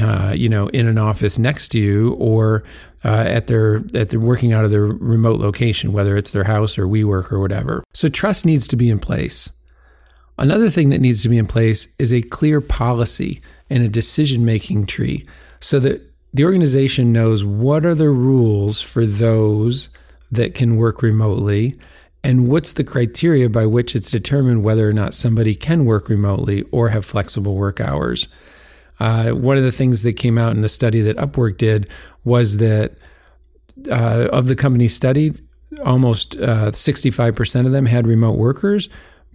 uh, 0.01 0.33
you 0.37 0.49
know, 0.49 0.69
in 0.69 0.87
an 0.87 0.97
office 0.97 1.41
next 1.41 1.71
to 1.71 1.81
you, 1.81 2.13
or 2.21 2.63
uh, 3.05 3.25
at 3.27 3.49
their 3.49 3.83
at 3.97 4.11
their 4.11 4.21
working 4.21 4.53
out 4.53 4.65
of 4.65 4.71
their 4.71 4.85
remote 4.85 5.41
location, 5.41 5.93
whether 5.93 6.17
it's 6.17 6.31
their 6.31 6.45
house 6.45 6.79
or 6.79 6.87
WeWork 6.87 7.33
or 7.33 7.41
whatever. 7.41 7.83
So 7.95 8.07
trust 8.07 8.47
needs 8.47 8.69
to 8.69 8.77
be 8.77 8.91
in 8.91 9.01
place. 9.01 9.51
Another 10.39 10.71
thing 10.71 10.91
that 10.91 11.01
needs 11.01 11.21
to 11.25 11.29
be 11.29 11.39
in 11.39 11.49
place 11.49 11.93
is 11.99 12.13
a 12.13 12.23
clear 12.23 12.61
policy 12.61 13.43
and 13.71 13.83
a 13.83 13.89
decision 13.89 14.45
making 14.45 14.87
tree 14.87 15.27
so 15.59 15.81
that 15.81 16.01
the 16.33 16.45
organization 16.45 17.13
knows 17.13 17.45
what 17.45 17.85
are 17.85 17.97
the 17.97 18.11
rules 18.11 18.81
for 18.81 19.05
those 19.05 19.89
that 20.31 20.55
can 20.55 20.77
work 20.77 21.03
remotely 21.03 21.77
and 22.25 22.49
what's 22.49 22.73
the 22.73 22.85
criteria 22.85 23.49
by 23.49 23.67
which 23.67 23.97
it's 23.97 24.11
determined 24.11 24.63
whether 24.63 24.89
or 24.89 24.93
not 24.93 25.15
somebody 25.15 25.55
can 25.55 25.85
work 25.85 26.09
remotely 26.09 26.63
or 26.71 26.91
have 26.91 27.05
flexible 27.05 27.57
work 27.57 27.81
hours. 27.81 28.29
Uh, 29.01 29.31
one 29.31 29.57
of 29.57 29.65
the 29.65 29.73
things 29.73 30.03
that 30.05 30.13
came 30.13 30.39
out 30.39 30.53
in 30.53 30.61
the 30.61 30.69
study 30.69 31.01
that 31.01 31.17
Upwork 31.17 31.59
did 31.59 31.89
was 32.25 32.59
that 32.59 32.93
uh, 33.91 34.29
of 34.33 34.47
the 34.47 34.55
companies 34.55 34.95
studied, 34.95 35.41
almost 35.85 36.37
uh, 36.37 36.71
65% 36.71 37.67
of 37.67 37.73
them 37.73 37.87
had 37.87 38.07
remote 38.07 38.39
workers, 38.39 38.89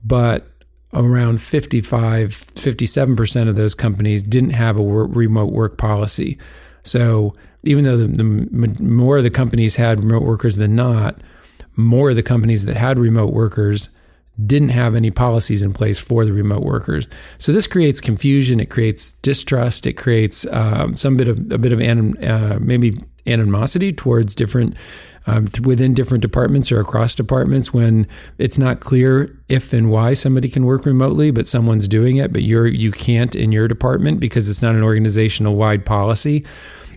but 0.04 0.48
around 0.94 1.42
55, 1.42 2.30
57% 2.30 3.50
of 3.50 3.56
those 3.56 3.76
companies 3.76 4.24
didn't 4.24 4.52
have 4.52 4.78
a 4.78 4.84
work, 4.84 5.10
remote 5.14 5.52
work 5.52 5.78
policy. 5.78 6.38
So 6.84 7.36
even 7.64 7.84
though 7.84 7.98
the, 7.98 8.08
the, 8.08 8.84
more 8.84 9.18
of 9.18 9.24
the 9.24 9.30
companies 9.30 9.76
had 9.76 10.04
remote 10.04 10.24
workers 10.24 10.56
than 10.56 10.76
not, 10.76 11.20
more 11.78 12.10
of 12.10 12.16
the 12.16 12.24
companies 12.24 12.66
that 12.66 12.76
had 12.76 13.00
remote 13.00 13.34
workers 13.34 13.90
didn't 14.46 14.70
have 14.70 14.94
any 14.94 15.10
policies 15.10 15.64
in 15.64 15.74
place 15.74 16.00
for 16.00 16.24
the 16.24 16.34
remote 16.34 16.64
workers. 16.64 17.08
So 17.40 17.52
this 17.52 17.66
creates 17.66 18.00
confusion. 18.00 18.60
It 18.60 18.70
creates 18.70 19.14
distrust. 19.14 19.88
It 19.88 19.94
creates 19.94 20.46
um, 20.52 20.96
some 20.96 21.18
bit 21.18 21.28
of 21.28 21.40
a 21.52 21.58
bit 21.58 21.72
of 21.72 21.82
anim, 21.82 22.16
uh, 22.22 22.58
maybe 22.60 23.00
animosity 23.26 23.92
towards 23.92 24.36
different 24.36 24.76
um, 25.26 25.48
within 25.64 25.94
different 25.94 26.22
departments 26.22 26.72
or 26.72 26.80
across 26.80 27.14
departments 27.14 27.74
when 27.74 28.08
it's 28.38 28.58
not 28.58 28.80
clear 28.80 29.38
if 29.50 29.74
and 29.74 29.92
why 29.92 30.14
somebody 30.14 30.48
can 30.48 30.66
work 30.66 30.86
remotely, 30.86 31.32
but 31.32 31.46
someone's 31.46 31.88
doing 31.88 32.18
it, 32.18 32.32
but 32.32 32.44
you're 32.44 32.68
you 32.68 32.92
can't 32.92 33.36
in 33.36 33.52
your 33.52 33.68
department 33.68 34.20
because 34.20 34.50
it's 34.50 34.62
not 34.62 34.76
an 34.76 34.84
organizational 34.84 35.56
wide 35.56 35.86
policy. 35.86 36.46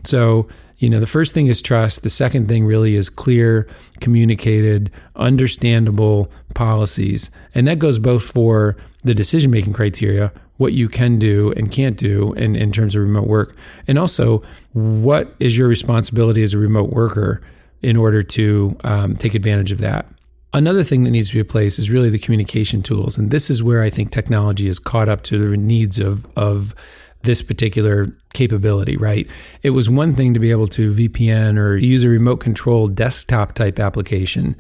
So 0.05 0.47
you 0.81 0.89
know, 0.89 0.99
the 0.99 1.07
first 1.07 1.35
thing 1.35 1.47
is 1.47 1.61
trust. 1.61 2.03
The 2.03 2.11
second 2.11 2.49
thing 2.49 2.65
really 2.65 2.97
is 2.97 3.11
clear, 3.11 3.69
communicated, 4.01 4.91
understandable 5.15 6.33
policies. 6.55 7.31
And 7.55 7.69
that 7.69 7.79
goes 7.79 7.99
both 7.99 8.23
for 8.23 8.77
the 9.05 9.15
decision 9.15 9.51
making 9.51 9.75
criteria, 9.75 10.33
what 10.57 10.73
you 10.73 10.89
can 10.89 11.19
do 11.19 11.53
and 11.53 11.71
can't 11.71 11.99
do 11.99 12.33
in, 12.33 12.57
in 12.57 12.73
terms 12.73 12.97
of 12.97 13.03
remote 13.03 13.27
work, 13.27 13.55
and 13.87 13.99
also 13.99 14.43
what 14.73 15.35
is 15.39 15.57
your 15.57 15.69
responsibility 15.69 16.43
as 16.43 16.55
a 16.55 16.59
remote 16.59 16.91
worker 16.91 17.43
in 17.83 17.97
order 17.97 18.23
to 18.23 18.77
um, 18.83 19.17
take 19.17 19.35
advantage 19.35 19.73
of 19.73 19.79
that. 19.79 20.07
Another 20.53 20.83
thing 20.83 21.05
that 21.05 21.11
needs 21.11 21.29
to 21.29 21.35
be 21.35 21.41
in 21.41 21.47
place 21.47 21.79
is 21.79 21.91
really 21.91 22.09
the 22.09 22.19
communication 22.19 22.83
tools. 22.83 23.17
And 23.19 23.31
this 23.31 23.51
is 23.51 23.63
where 23.63 23.83
I 23.83 23.91
think 23.91 24.11
technology 24.11 24.67
is 24.67 24.79
caught 24.79 25.09
up 25.09 25.23
to 25.25 25.39
the 25.39 25.57
needs 25.57 25.99
of, 25.99 26.27
of 26.37 26.75
this 27.23 27.43
particular 27.43 28.09
capability, 28.33 28.97
right? 28.97 29.29
It 29.63 29.71
was 29.71 29.91
one 29.91 30.15
thing 30.15 30.35
to 30.35 30.41
be 30.41 30.51
able 30.51 30.69
to 30.69 30.93
VPN 30.93 31.59
or 31.59 31.77
use 31.77 32.05
a 32.05 32.11
remote 32.11 32.39
control 32.39 32.89
desktop 32.89 33.55
type 33.55 33.79
application. 33.79 34.57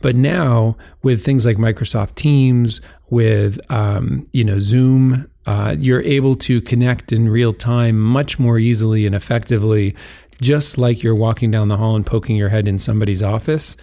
But 0.00 0.14
now, 0.14 0.76
with 1.02 1.24
things 1.24 1.44
like 1.44 1.56
Microsoft 1.56 2.14
Teams, 2.14 2.80
with 3.10 3.58
um, 3.70 4.28
you 4.32 4.44
know 4.44 4.58
Zoom, 4.58 5.28
uh, 5.46 5.74
you're 5.78 6.02
able 6.02 6.36
to 6.36 6.60
connect 6.60 7.12
in 7.12 7.28
real 7.28 7.52
time 7.52 7.98
much 7.98 8.38
more 8.38 8.58
easily 8.58 9.06
and 9.06 9.14
effectively, 9.14 9.96
just 10.40 10.78
like 10.78 11.02
you're 11.02 11.16
walking 11.16 11.50
down 11.50 11.68
the 11.68 11.78
hall 11.78 11.96
and 11.96 12.06
poking 12.06 12.36
your 12.36 12.50
head 12.50 12.68
in 12.68 12.78
somebody's 12.78 13.22
office. 13.22 13.76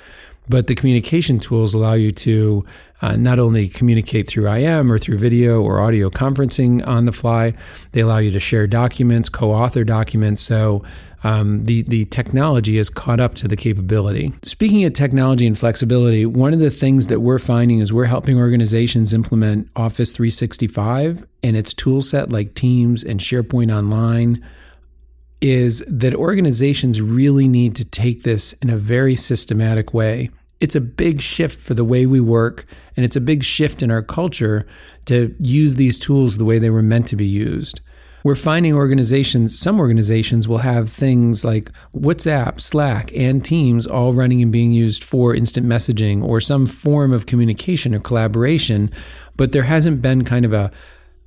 But 0.48 0.68
the 0.68 0.76
communication 0.76 1.40
tools 1.40 1.74
allow 1.74 1.94
you 1.94 2.12
to 2.12 2.66
uh, 3.02 3.16
not 3.16 3.40
only 3.40 3.68
communicate 3.68 4.28
through 4.28 4.50
IM 4.50 4.92
or 4.92 4.98
through 4.98 5.18
video 5.18 5.62
or 5.62 5.80
audio 5.80 6.10
conferencing 6.10 6.86
on 6.86 7.06
the 7.06 7.12
fly, 7.12 7.54
they 7.92 8.02
allow 8.02 8.20
you 8.20 8.32
to 8.32 8.40
share 8.40 8.68
documents, 8.68 9.28
co 9.30 9.52
author 9.52 9.84
documents. 9.84 10.42
So 10.42 10.84
um, 11.24 11.66
the, 11.66 11.82
the 11.84 12.06
technology 12.06 12.78
is 12.78 12.90
caught 12.90 13.20
up 13.20 13.34
to 13.36 13.48
the 13.48 13.56
capability. 13.56 14.34
Speaking 14.44 14.86
of 14.86 14.94
technology 14.94 15.48
and 15.48 15.58
flexibility, 15.58 16.26
one 16.26 16.54
of 16.54 16.60
the 16.60 16.70
things 16.70 17.08
that 17.08 17.20
we're 17.20 17.40
finding 17.40 17.80
is 17.80 17.92
we're 17.92 18.06
helping 18.06 18.38
organizations 18.38 19.14
implement 19.14 19.70
Office 19.76 20.12
365 20.12 21.26
and 21.42 21.58
its 21.58 21.74
tool 21.74 22.04
set 22.04 22.32
like 22.32 22.54
Teams 22.54 23.04
and 23.04 23.20
SharePoint 23.20 23.76
Online 23.76 24.44
is 25.42 25.84
that 25.88 26.14
organizations 26.16 27.02
really 27.02 27.48
need 27.48 27.76
to 27.76 27.86
take 27.86 28.24
this 28.24 28.54
in 28.54 28.70
a 28.70 28.78
very 28.78 29.16
systematic 29.16 29.94
way. 29.94 30.30
It's 30.60 30.76
a 30.76 30.82
big 30.82 31.22
shift 31.22 31.60
for 31.60 31.74
the 31.74 31.84
way 31.84 32.06
we 32.06 32.20
work, 32.22 32.66
and 32.96 33.06
it's 33.06 33.16
a 33.16 33.22
big 33.22 33.44
shift 33.44 33.84
in 33.84 33.92
our 33.92 34.02
culture 34.02 34.66
to 35.06 35.36
use 35.38 35.76
these 35.76 36.00
tools 36.00 36.38
the 36.38 36.46
way 36.46 36.60
they 36.60 36.70
were 36.70 36.82
meant 36.82 37.08
to 37.10 37.16
be 37.16 37.28
used. 37.28 37.82
We're 38.24 38.34
finding 38.34 38.74
organizations, 38.74 39.60
some 39.60 39.80
organizations 39.80 40.48
will 40.48 40.58
have 40.60 40.90
things 40.90 41.46
like 41.46 41.72
WhatsApp, 41.94 42.60
Slack, 42.60 43.12
and 43.16 43.46
Teams 43.46 43.86
all 43.86 44.14
running 44.14 44.42
and 44.42 44.52
being 44.52 44.72
used 44.72 45.04
for 45.04 45.36
instant 45.36 45.68
messaging 45.68 46.24
or 46.24 46.42
some 46.42 46.66
form 46.66 47.14
of 47.14 47.28
communication 47.28 47.94
or 47.94 48.00
collaboration, 48.00 48.90
but 49.36 49.52
there 49.52 49.64
hasn't 49.64 50.02
been 50.02 50.24
kind 50.24 50.44
of 50.44 50.54
a 50.54 50.72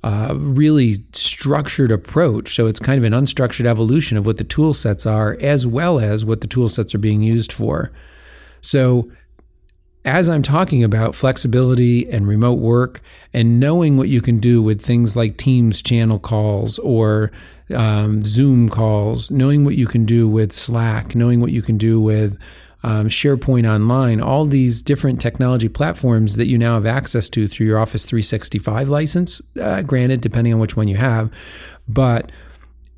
uh, 0.03 0.33
really 0.37 1.03
structured 1.11 1.91
approach. 1.91 2.53
So 2.55 2.67
it's 2.67 2.79
kind 2.79 2.97
of 2.97 3.03
an 3.03 3.13
unstructured 3.13 3.65
evolution 3.65 4.17
of 4.17 4.25
what 4.25 4.37
the 4.37 4.43
tool 4.43 4.73
sets 4.73 5.05
are, 5.05 5.37
as 5.41 5.67
well 5.67 5.99
as 5.99 6.23
what 6.23 6.41
the 6.41 6.47
tool 6.47 6.69
sets 6.69 6.95
are 6.95 6.99
being 6.99 7.21
used 7.21 7.51
for. 7.51 7.91
So 8.61 9.11
as 10.05 10.29
I'm 10.29 10.41
talking 10.41 10.83
about 10.83 11.15
flexibility 11.15 12.09
and 12.09 12.27
remote 12.27 12.59
work 12.59 13.01
and 13.33 13.59
knowing 13.59 13.97
what 13.97 14.07
you 14.07 14.21
can 14.21 14.39
do 14.39 14.61
with 14.61 14.81
things 14.81 15.15
like 15.15 15.37
Teams 15.37 15.81
channel 15.81 16.19
calls 16.19 16.79
or 16.79 17.31
um, 17.75 18.21
Zoom 18.21 18.69
calls, 18.69 19.29
knowing 19.29 19.65
what 19.65 19.75
you 19.75 19.85
can 19.85 20.05
do 20.05 20.27
with 20.27 20.53
Slack, 20.53 21.15
knowing 21.15 21.41
what 21.41 21.51
you 21.51 21.61
can 21.61 21.77
do 21.77 21.99
with 21.99 22.37
um, 22.83 23.07
SharePoint 23.07 23.69
Online, 23.69 24.21
all 24.21 24.45
these 24.45 24.81
different 24.81 25.19
technology 25.19 25.67
platforms 25.67 26.37
that 26.37 26.47
you 26.47 26.57
now 26.57 26.75
have 26.75 26.85
access 26.85 27.29
to 27.29 27.47
through 27.47 27.67
your 27.67 27.79
Office 27.79 28.05
365 28.05 28.87
license, 28.87 29.41
uh, 29.61 29.81
granted, 29.81 30.21
depending 30.21 30.53
on 30.53 30.59
which 30.59 30.77
one 30.77 30.87
you 30.87 30.95
have. 30.95 31.31
But 31.87 32.31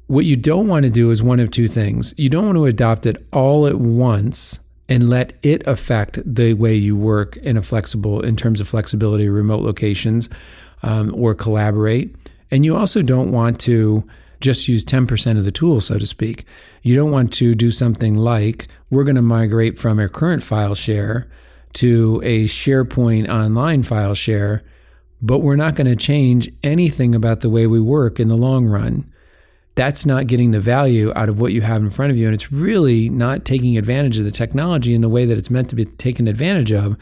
what 0.08 0.26
you 0.26 0.36
don't 0.36 0.68
want 0.68 0.84
to 0.84 0.92
do 0.92 1.10
is 1.10 1.24
one 1.24 1.40
of 1.40 1.52
two 1.52 1.68
things. 1.68 2.14
You 2.18 2.30
don't 2.30 2.46
want 2.46 2.58
to 2.58 2.66
adopt 2.66 3.06
it 3.06 3.26
all 3.32 3.66
at 3.66 3.80
once 3.80 4.60
and 4.88 5.10
let 5.10 5.34
it 5.42 5.66
affect 5.66 6.20
the 6.26 6.54
way 6.54 6.76
you 6.76 6.98
work 6.98 7.38
in 7.38 7.56
a 7.56 7.62
flexible, 7.62 8.20
in 8.22 8.36
terms 8.36 8.60
of 8.60 8.68
flexibility, 8.68 9.30
remote 9.30 9.62
locations, 9.62 10.30
um, 10.84 11.16
or 11.16 11.34
collaborate. 11.34 12.14
And 12.52 12.66
you 12.66 12.76
also 12.76 13.02
don't 13.02 13.32
want 13.32 13.60
to 13.62 14.06
just 14.42 14.68
use 14.68 14.84
10% 14.84 15.38
of 15.38 15.46
the 15.46 15.52
tool, 15.52 15.80
so 15.80 15.98
to 15.98 16.08
speak. 16.08 16.46
You 16.82 16.96
don't 16.96 17.12
want 17.12 17.32
to 17.34 17.54
do 17.54 17.72
something 17.72 18.16
like 18.16 18.68
we're 18.90 19.04
going 19.04 19.16
to 19.16 19.22
migrate 19.22 19.78
from 19.78 20.00
a 20.00 20.10
current 20.10 20.44
file 20.44 20.76
share 20.76 21.30
to 21.74 22.22
a 22.24 22.46
SharePoint 22.46 23.30
online 23.30 23.84
file 23.84 24.16
share, 24.16 24.64
but 25.22 25.40
we're 25.40 25.56
not 25.56 25.76
going 25.76 25.88
to 25.88 25.96
change 25.96 26.52
anything 26.64 27.16
about 27.16 27.42
the 27.42 27.50
way 27.50 27.68
we 27.68 27.80
work 27.80 28.20
in 28.20 28.28
the 28.28 28.38
long 28.38 28.66
run. 28.66 29.12
That's 29.76 30.06
not 30.06 30.28
getting 30.28 30.52
the 30.52 30.60
value 30.60 31.14
out 31.16 31.30
of 31.30 31.40
what 31.40 31.54
you 31.54 31.62
have 31.62 31.82
in 31.82 31.90
front 31.90 32.12
of 32.12 32.18
you. 32.18 32.26
And 32.26 32.36
it's 32.36 32.52
really 32.52 33.10
not 33.10 33.46
taking 33.46 33.78
advantage 33.78 34.18
of 34.18 34.26
the 34.26 34.32
technology 34.32 34.94
in 34.94 35.02
the 35.02 35.10
way 35.10 35.24
that 35.26 35.38
it's 35.38 35.50
meant 35.50 35.70
to 35.70 35.76
be 35.76 35.86
taken 35.86 36.28
advantage 36.28 36.74
of 36.74 36.98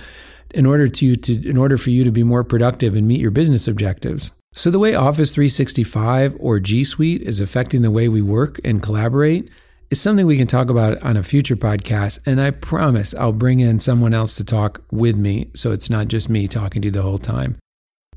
in 0.54 0.66
order 0.66 0.88
to, 0.88 1.16
to 1.16 1.50
in 1.50 1.58
order 1.58 1.78
for 1.78 1.90
you 1.90 2.04
to 2.04 2.12
be 2.12 2.24
more 2.24 2.44
productive 2.44 2.94
and 2.94 3.08
meet 3.08 3.22
your 3.22 3.32
business 3.32 3.68
objectives. 3.68 4.34
So, 4.60 4.70
the 4.70 4.78
way 4.78 4.94
Office 4.94 5.34
365 5.34 6.36
or 6.38 6.60
G 6.60 6.84
Suite 6.84 7.22
is 7.22 7.40
affecting 7.40 7.82
the 7.82 7.90
way 7.90 8.10
we 8.10 8.22
work 8.22 8.58
and 8.66 8.84
collaborate 8.84 9.50
is 9.90 10.02
something 10.02 10.26
we 10.26 10.36
can 10.36 10.48
talk 10.48 10.70
about 10.70 11.02
on 11.02 11.16
a 11.16 11.24
future 11.24 11.56
podcast. 11.56 12.20
And 12.26 12.42
I 12.42 12.52
promise 12.52 13.14
I'll 13.14 13.32
bring 13.32 13.62
in 13.62 13.80
someone 13.80 14.14
else 14.14 14.36
to 14.36 14.44
talk 14.44 14.84
with 14.92 15.18
me 15.18 15.50
so 15.56 15.72
it's 15.72 15.90
not 15.90 16.10
just 16.10 16.30
me 16.30 16.46
talking 16.46 16.82
to 16.82 16.88
you 16.88 16.92
the 16.92 17.04
whole 17.04 17.18
time. 17.18 17.56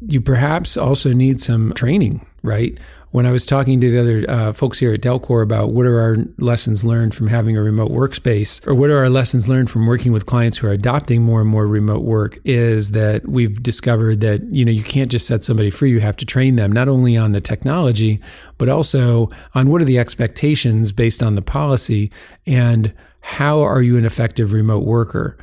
You 0.06 0.20
perhaps 0.20 0.76
also 0.76 1.12
need 1.12 1.40
some 1.40 1.72
training, 1.74 2.26
right? 2.42 2.78
when 3.12 3.26
I 3.26 3.30
was 3.30 3.44
talking 3.44 3.78
to 3.80 3.90
the 3.90 4.00
other 4.00 4.24
uh, 4.28 4.52
folks 4.52 4.78
here 4.78 4.92
at 4.94 5.02
Delcor 5.02 5.42
about 5.42 5.70
what 5.70 5.84
are 5.84 6.00
our 6.00 6.16
lessons 6.38 6.82
learned 6.82 7.14
from 7.14 7.26
having 7.26 7.56
a 7.56 7.62
remote 7.62 7.90
workspace, 7.90 8.66
or 8.66 8.74
what 8.74 8.88
are 8.88 8.98
our 8.98 9.10
lessons 9.10 9.48
learned 9.48 9.70
from 9.70 9.86
working 9.86 10.12
with 10.12 10.24
clients 10.24 10.58
who 10.58 10.66
are 10.66 10.72
adopting 10.72 11.22
more 11.22 11.42
and 11.42 11.50
more 11.50 11.66
remote 11.66 12.04
work, 12.04 12.38
is 12.44 12.92
that 12.92 13.28
we've 13.28 13.62
discovered 13.62 14.22
that 14.22 14.42
you 14.44 14.64
know 14.64 14.72
you 14.72 14.82
can't 14.82 15.10
just 15.10 15.26
set 15.26 15.44
somebody 15.44 15.70
free; 15.70 15.90
you 15.90 16.00
have 16.00 16.16
to 16.16 16.26
train 16.26 16.56
them 16.56 16.72
not 16.72 16.88
only 16.88 17.16
on 17.16 17.32
the 17.32 17.40
technology, 17.40 18.18
but 18.56 18.70
also 18.70 19.30
on 19.54 19.68
what 19.68 19.82
are 19.82 19.86
the 19.86 19.98
expectations 19.98 20.90
based 20.90 21.22
on 21.22 21.34
the 21.34 21.42
policy, 21.42 22.10
and 22.46 22.94
how 23.20 23.60
are 23.60 23.82
you 23.82 23.98
an 23.98 24.06
effective 24.06 24.54
remote 24.54 24.84
worker. 24.84 25.36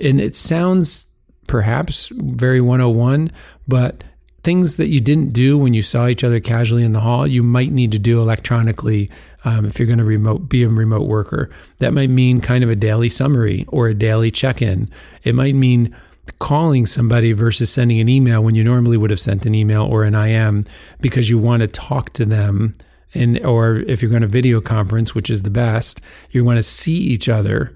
And 0.00 0.18
it 0.18 0.34
sounds 0.34 1.06
perhaps 1.50 2.12
very 2.14 2.60
101, 2.60 3.28
but 3.66 4.04
things 4.44 4.76
that 4.76 4.86
you 4.86 5.00
didn't 5.00 5.30
do 5.30 5.58
when 5.58 5.74
you 5.74 5.82
saw 5.82 6.06
each 6.06 6.22
other 6.22 6.38
casually 6.38 6.84
in 6.84 6.92
the 6.92 7.00
hall, 7.00 7.26
you 7.26 7.42
might 7.42 7.72
need 7.72 7.90
to 7.90 7.98
do 7.98 8.20
electronically 8.20 9.10
um, 9.44 9.64
if 9.64 9.76
you're 9.76 9.86
going 9.88 9.98
to 9.98 10.04
remote 10.04 10.48
be 10.48 10.62
a 10.62 10.68
remote 10.68 11.08
worker. 11.08 11.50
That 11.78 11.92
might 11.92 12.08
mean 12.08 12.40
kind 12.40 12.62
of 12.62 12.70
a 12.70 12.76
daily 12.76 13.08
summary 13.08 13.64
or 13.66 13.88
a 13.88 13.94
daily 13.94 14.30
check-in. 14.30 14.88
It 15.24 15.34
might 15.34 15.56
mean 15.56 15.94
calling 16.38 16.86
somebody 16.86 17.32
versus 17.32 17.68
sending 17.68 17.98
an 17.98 18.08
email 18.08 18.44
when 18.44 18.54
you 18.54 18.62
normally 18.62 18.96
would 18.96 19.10
have 19.10 19.18
sent 19.18 19.44
an 19.44 19.56
email 19.56 19.82
or 19.82 20.04
an 20.04 20.14
IM 20.14 20.64
because 21.00 21.28
you 21.28 21.36
want 21.36 21.62
to 21.62 21.66
talk 21.66 22.12
to 22.12 22.24
them. 22.24 22.74
And 23.12 23.44
or 23.44 23.78
if 23.78 24.02
you're 24.02 24.10
going 24.10 24.22
to 24.22 24.28
video 24.28 24.60
conference, 24.60 25.16
which 25.16 25.30
is 25.30 25.42
the 25.42 25.50
best, 25.50 26.00
you 26.30 26.44
want 26.44 26.58
to 26.58 26.62
see 26.62 26.96
each 26.96 27.28
other 27.28 27.74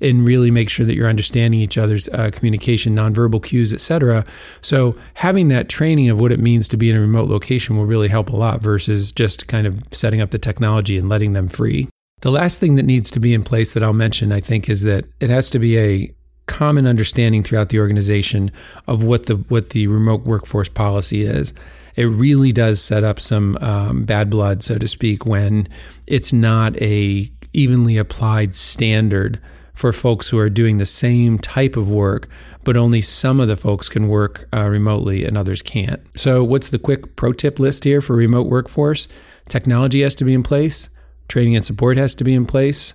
and 0.00 0.26
really 0.26 0.50
make 0.50 0.68
sure 0.68 0.84
that 0.84 0.94
you're 0.94 1.08
understanding 1.08 1.60
each 1.60 1.78
other's 1.78 2.08
uh, 2.10 2.30
communication, 2.32 2.94
nonverbal 2.94 3.42
cues, 3.42 3.72
etc. 3.72 4.24
So 4.60 4.96
having 5.14 5.48
that 5.48 5.68
training 5.68 6.10
of 6.10 6.20
what 6.20 6.32
it 6.32 6.40
means 6.40 6.68
to 6.68 6.76
be 6.76 6.90
in 6.90 6.96
a 6.96 7.00
remote 7.00 7.28
location 7.28 7.76
will 7.76 7.86
really 7.86 8.08
help 8.08 8.30
a 8.30 8.36
lot 8.36 8.60
versus 8.60 9.12
just 9.12 9.48
kind 9.48 9.66
of 9.66 9.82
setting 9.92 10.20
up 10.20 10.30
the 10.30 10.38
technology 10.38 10.98
and 10.98 11.08
letting 11.08 11.32
them 11.32 11.48
free. 11.48 11.88
The 12.20 12.30
last 12.30 12.60
thing 12.60 12.76
that 12.76 12.84
needs 12.84 13.10
to 13.10 13.20
be 13.20 13.34
in 13.34 13.42
place 13.42 13.74
that 13.74 13.82
I'll 13.82 13.92
mention, 13.92 14.32
I 14.32 14.40
think, 14.40 14.68
is 14.68 14.82
that 14.82 15.04
it 15.20 15.30
has 15.30 15.50
to 15.50 15.58
be 15.58 15.78
a 15.78 16.14
common 16.46 16.86
understanding 16.86 17.42
throughout 17.42 17.68
the 17.68 17.80
organization 17.80 18.50
of 18.86 19.02
what 19.02 19.26
the 19.26 19.34
what 19.34 19.70
the 19.70 19.86
remote 19.86 20.22
workforce 20.22 20.68
policy 20.68 21.22
is. 21.22 21.52
It 21.96 22.04
really 22.04 22.52
does 22.52 22.80
set 22.80 23.04
up 23.04 23.18
some 23.20 23.56
um, 23.60 24.04
bad 24.04 24.30
blood, 24.30 24.62
so 24.62 24.78
to 24.78 24.86
speak, 24.86 25.24
when 25.26 25.66
it's 26.06 26.32
not 26.32 26.76
a 26.80 27.30
evenly 27.52 27.96
applied 27.96 28.54
standard 28.54 29.40
for 29.76 29.92
folks 29.92 30.30
who 30.30 30.38
are 30.38 30.48
doing 30.48 30.78
the 30.78 30.86
same 30.86 31.38
type 31.38 31.76
of 31.76 31.88
work, 31.88 32.26
but 32.64 32.78
only 32.78 33.02
some 33.02 33.38
of 33.38 33.46
the 33.46 33.58
folks 33.58 33.90
can 33.90 34.08
work 34.08 34.48
uh, 34.52 34.66
remotely 34.70 35.24
and 35.24 35.36
others 35.36 35.60
can't. 35.60 36.00
So, 36.16 36.42
what's 36.42 36.70
the 36.70 36.78
quick 36.78 37.14
pro 37.14 37.34
tip 37.34 37.60
list 37.60 37.84
here 37.84 38.00
for 38.00 38.16
remote 38.16 38.46
workforce? 38.46 39.06
Technology 39.48 40.00
has 40.00 40.14
to 40.16 40.24
be 40.24 40.32
in 40.32 40.42
place, 40.42 40.88
training 41.28 41.54
and 41.54 41.64
support 41.64 41.98
has 41.98 42.14
to 42.16 42.24
be 42.24 42.32
in 42.32 42.46
place, 42.46 42.94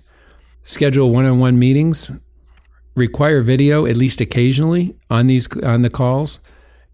schedule 0.64 1.10
one 1.10 1.24
on 1.24 1.38
one 1.38 1.56
meetings, 1.56 2.10
require 2.96 3.40
video 3.40 3.86
at 3.86 3.96
least 3.96 4.20
occasionally 4.20 4.96
on 5.08 5.28
these 5.28 5.48
on 5.62 5.82
the 5.82 5.90
calls, 5.90 6.40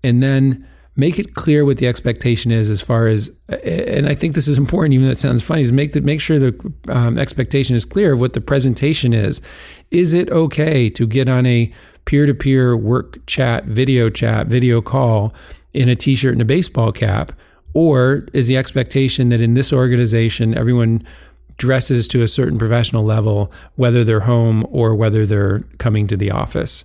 and 0.05 0.23
then 0.23 0.67
make 0.99 1.19
it 1.19 1.35
clear 1.35 1.65
what 1.65 1.79
the 1.79 1.87
expectation 1.87 2.51
is 2.51 2.69
as 2.69 2.83
far 2.83 3.07
as 3.07 3.31
and 3.65 4.07
i 4.07 4.15
think 4.15 4.35
this 4.35 4.49
is 4.49 4.59
important 4.59 4.93
even 4.93 5.07
though 5.07 5.13
it 5.13 5.17
sounds 5.17 5.43
funny 5.43 5.63
is 5.63 5.73
make 5.73 5.93
the, 5.93 6.01
make 6.03 6.21
sure 6.21 6.39
the 6.39 6.73
um, 6.89 7.17
expectation 7.17 7.77
is 7.77 7.85
clear 7.85 8.13
of 8.13 8.21
what 8.21 8.33
the 8.33 8.41
presentation 8.41 9.13
is. 9.13 9.41
Is 9.91 10.15
it 10.15 10.29
okay 10.31 10.89
to 10.91 11.07
get 11.07 11.29
on 11.29 11.47
a 11.47 11.73
peer-to-peer 12.05 12.77
work 12.77 13.25
chat 13.27 13.65
video 13.65 14.11
chat 14.11 14.47
video 14.47 14.81
call 14.81 15.35
in 15.73 15.89
a 15.89 15.97
t-shirt 15.97 16.33
and 16.33 16.43
a 16.43 16.45
baseball 16.45 16.93
cap? 16.93 17.33
Or 17.75 18.27
is 18.33 18.49
the 18.49 18.57
expectation 18.57 19.29
that 19.29 19.41
in 19.41 19.55
this 19.55 19.73
organization 19.73 20.57
everyone 20.57 21.05
dresses 21.57 22.09
to 22.09 22.23
a 22.23 22.29
certain 22.29 22.59
professional 22.59 23.05
level 23.05 23.53
whether 23.77 24.05
they're 24.05 24.21
home 24.21 24.67
or 24.71 24.95
whether 24.95 25.27
they're 25.27 25.61
coming 25.79 26.07
to 26.09 26.17
the 26.17 26.31
office? 26.31 26.85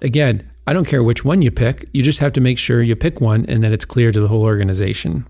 Again 0.00 0.48
I 0.66 0.72
don't 0.72 0.86
care 0.86 1.02
which 1.02 1.24
one 1.24 1.42
you 1.42 1.50
pick. 1.50 1.88
You 1.92 2.02
just 2.02 2.20
have 2.20 2.32
to 2.34 2.40
make 2.40 2.58
sure 2.58 2.82
you 2.82 2.94
pick 2.94 3.20
one 3.20 3.44
and 3.46 3.64
that 3.64 3.72
it's 3.72 3.84
clear 3.84 4.12
to 4.12 4.20
the 4.20 4.28
whole 4.28 4.42
organization. 4.42 5.26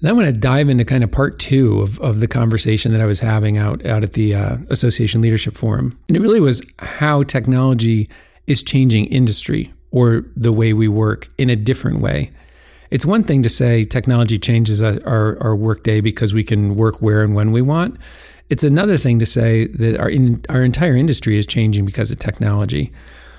Then 0.00 0.10
I 0.10 0.14
want 0.14 0.26
to 0.26 0.32
dive 0.32 0.68
into 0.68 0.84
kind 0.84 1.04
of 1.04 1.12
part 1.12 1.38
two 1.38 1.80
of, 1.80 2.00
of 2.00 2.18
the 2.18 2.26
conversation 2.26 2.90
that 2.92 3.00
I 3.00 3.06
was 3.06 3.20
having 3.20 3.56
out, 3.56 3.86
out 3.86 4.02
at 4.02 4.14
the 4.14 4.34
uh, 4.34 4.56
Association 4.68 5.20
Leadership 5.20 5.54
Forum. 5.54 5.96
And 6.08 6.16
it 6.16 6.20
really 6.20 6.40
was 6.40 6.60
how 6.80 7.22
technology 7.22 8.08
is 8.48 8.64
changing 8.64 9.06
industry 9.06 9.72
or 9.92 10.24
the 10.36 10.52
way 10.52 10.72
we 10.72 10.88
work 10.88 11.28
in 11.38 11.50
a 11.50 11.54
different 11.54 12.00
way. 12.00 12.32
It's 12.90 13.06
one 13.06 13.22
thing 13.22 13.42
to 13.44 13.48
say 13.48 13.84
technology 13.84 14.38
changes 14.38 14.82
our, 14.82 15.40
our 15.40 15.54
workday 15.54 16.00
because 16.00 16.34
we 16.34 16.42
can 16.42 16.74
work 16.74 17.00
where 17.00 17.22
and 17.22 17.34
when 17.34 17.52
we 17.52 17.62
want. 17.62 17.96
It's 18.50 18.64
another 18.64 18.98
thing 18.98 19.18
to 19.20 19.26
say 19.26 19.68
that 19.68 19.98
our, 19.98 20.10
in, 20.10 20.42
our 20.48 20.62
entire 20.62 20.96
industry 20.96 21.38
is 21.38 21.46
changing 21.46 21.86
because 21.86 22.10
of 22.10 22.18
technology. 22.18 22.92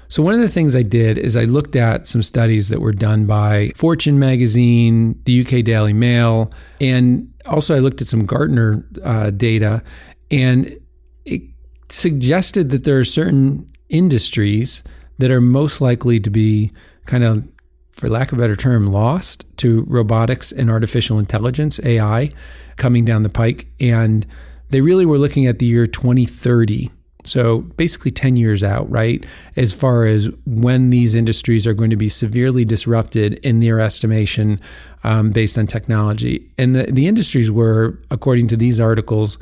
So, 0.07 0.21
one 0.21 0.35
of 0.35 0.41
the 0.41 0.49
things 0.49 0.75
I 0.75 0.83
did 0.83 1.17
is 1.17 1.35
I 1.35 1.45
looked 1.45 1.75
at 1.75 2.07
some 2.07 2.21
studies 2.21 2.69
that 2.69 2.81
were 2.81 2.91
done 2.91 3.25
by 3.25 3.71
Fortune 3.75 4.19
magazine, 4.19 5.19
the 5.25 5.41
UK 5.41 5.63
Daily 5.63 5.93
Mail, 5.93 6.51
and 6.79 7.33
also 7.45 7.75
I 7.75 7.79
looked 7.79 8.01
at 8.01 8.07
some 8.07 8.25
Gartner 8.25 8.85
uh, 9.03 9.31
data, 9.31 9.83
and 10.29 10.77
it 11.25 11.41
suggested 11.89 12.69
that 12.71 12.83
there 12.83 12.99
are 12.99 13.05
certain 13.05 13.71
industries 13.89 14.83
that 15.19 15.31
are 15.31 15.41
most 15.41 15.81
likely 15.81 16.19
to 16.19 16.29
be 16.29 16.71
kind 17.05 17.23
of, 17.23 17.47
for 17.91 18.09
lack 18.09 18.31
of 18.31 18.37
a 18.37 18.41
better 18.41 18.55
term, 18.55 18.85
lost 18.85 19.45
to 19.57 19.85
robotics 19.87 20.51
and 20.51 20.69
artificial 20.69 21.19
intelligence, 21.19 21.79
AI, 21.83 22.31
coming 22.75 23.05
down 23.05 23.23
the 23.23 23.29
pike. 23.29 23.67
And 23.79 24.25
they 24.69 24.81
really 24.81 25.05
were 25.05 25.19
looking 25.19 25.45
at 25.45 25.59
the 25.59 25.65
year 25.65 25.85
2030 25.85 26.91
so 27.23 27.61
basically 27.61 28.11
10 28.11 28.35
years 28.35 28.63
out, 28.63 28.89
right? 28.89 29.25
As 29.55 29.73
far 29.73 30.05
as 30.05 30.29
when 30.45 30.89
these 30.89 31.15
industries 31.15 31.65
are 31.65 31.73
going 31.73 31.89
to 31.89 31.95
be 31.95 32.09
severely 32.09 32.65
disrupted 32.65 33.35
in 33.45 33.59
their 33.59 33.79
estimation 33.79 34.59
um, 35.03 35.31
based 35.31 35.57
on 35.57 35.67
technology. 35.67 36.49
And 36.57 36.75
the, 36.75 36.83
the 36.91 37.07
industries 37.07 37.49
were, 37.49 37.99
according 38.11 38.47
to 38.49 38.57
these 38.57 38.79
articles 38.79 39.37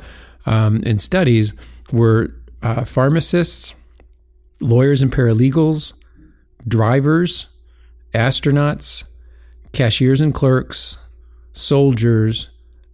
um, 0.46 0.82
and 0.86 1.00
studies, 1.00 1.52
were 1.92 2.34
uh, 2.62 2.84
pharmacists, 2.84 3.74
lawyers 4.60 5.02
and 5.02 5.12
paralegals, 5.12 5.94
drivers, 6.66 7.48
astronauts, 8.14 9.04
cashiers 9.72 10.20
and 10.20 10.32
clerks, 10.32 10.98
soldiers, 11.52 12.50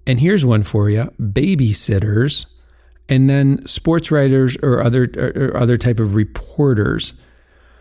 and 0.07 0.21
here's 0.21 0.45
one 0.45 0.63
for 0.63 0.89
you 0.89 1.13
babysitters 1.21 2.47
and 3.09 3.29
then 3.29 3.65
sports 3.67 4.11
writers 4.11 4.57
or 4.63 4.83
other 4.83 5.09
or 5.17 5.57
other 5.57 5.77
type 5.77 6.01
of 6.01 6.15
reporters. 6.15 7.15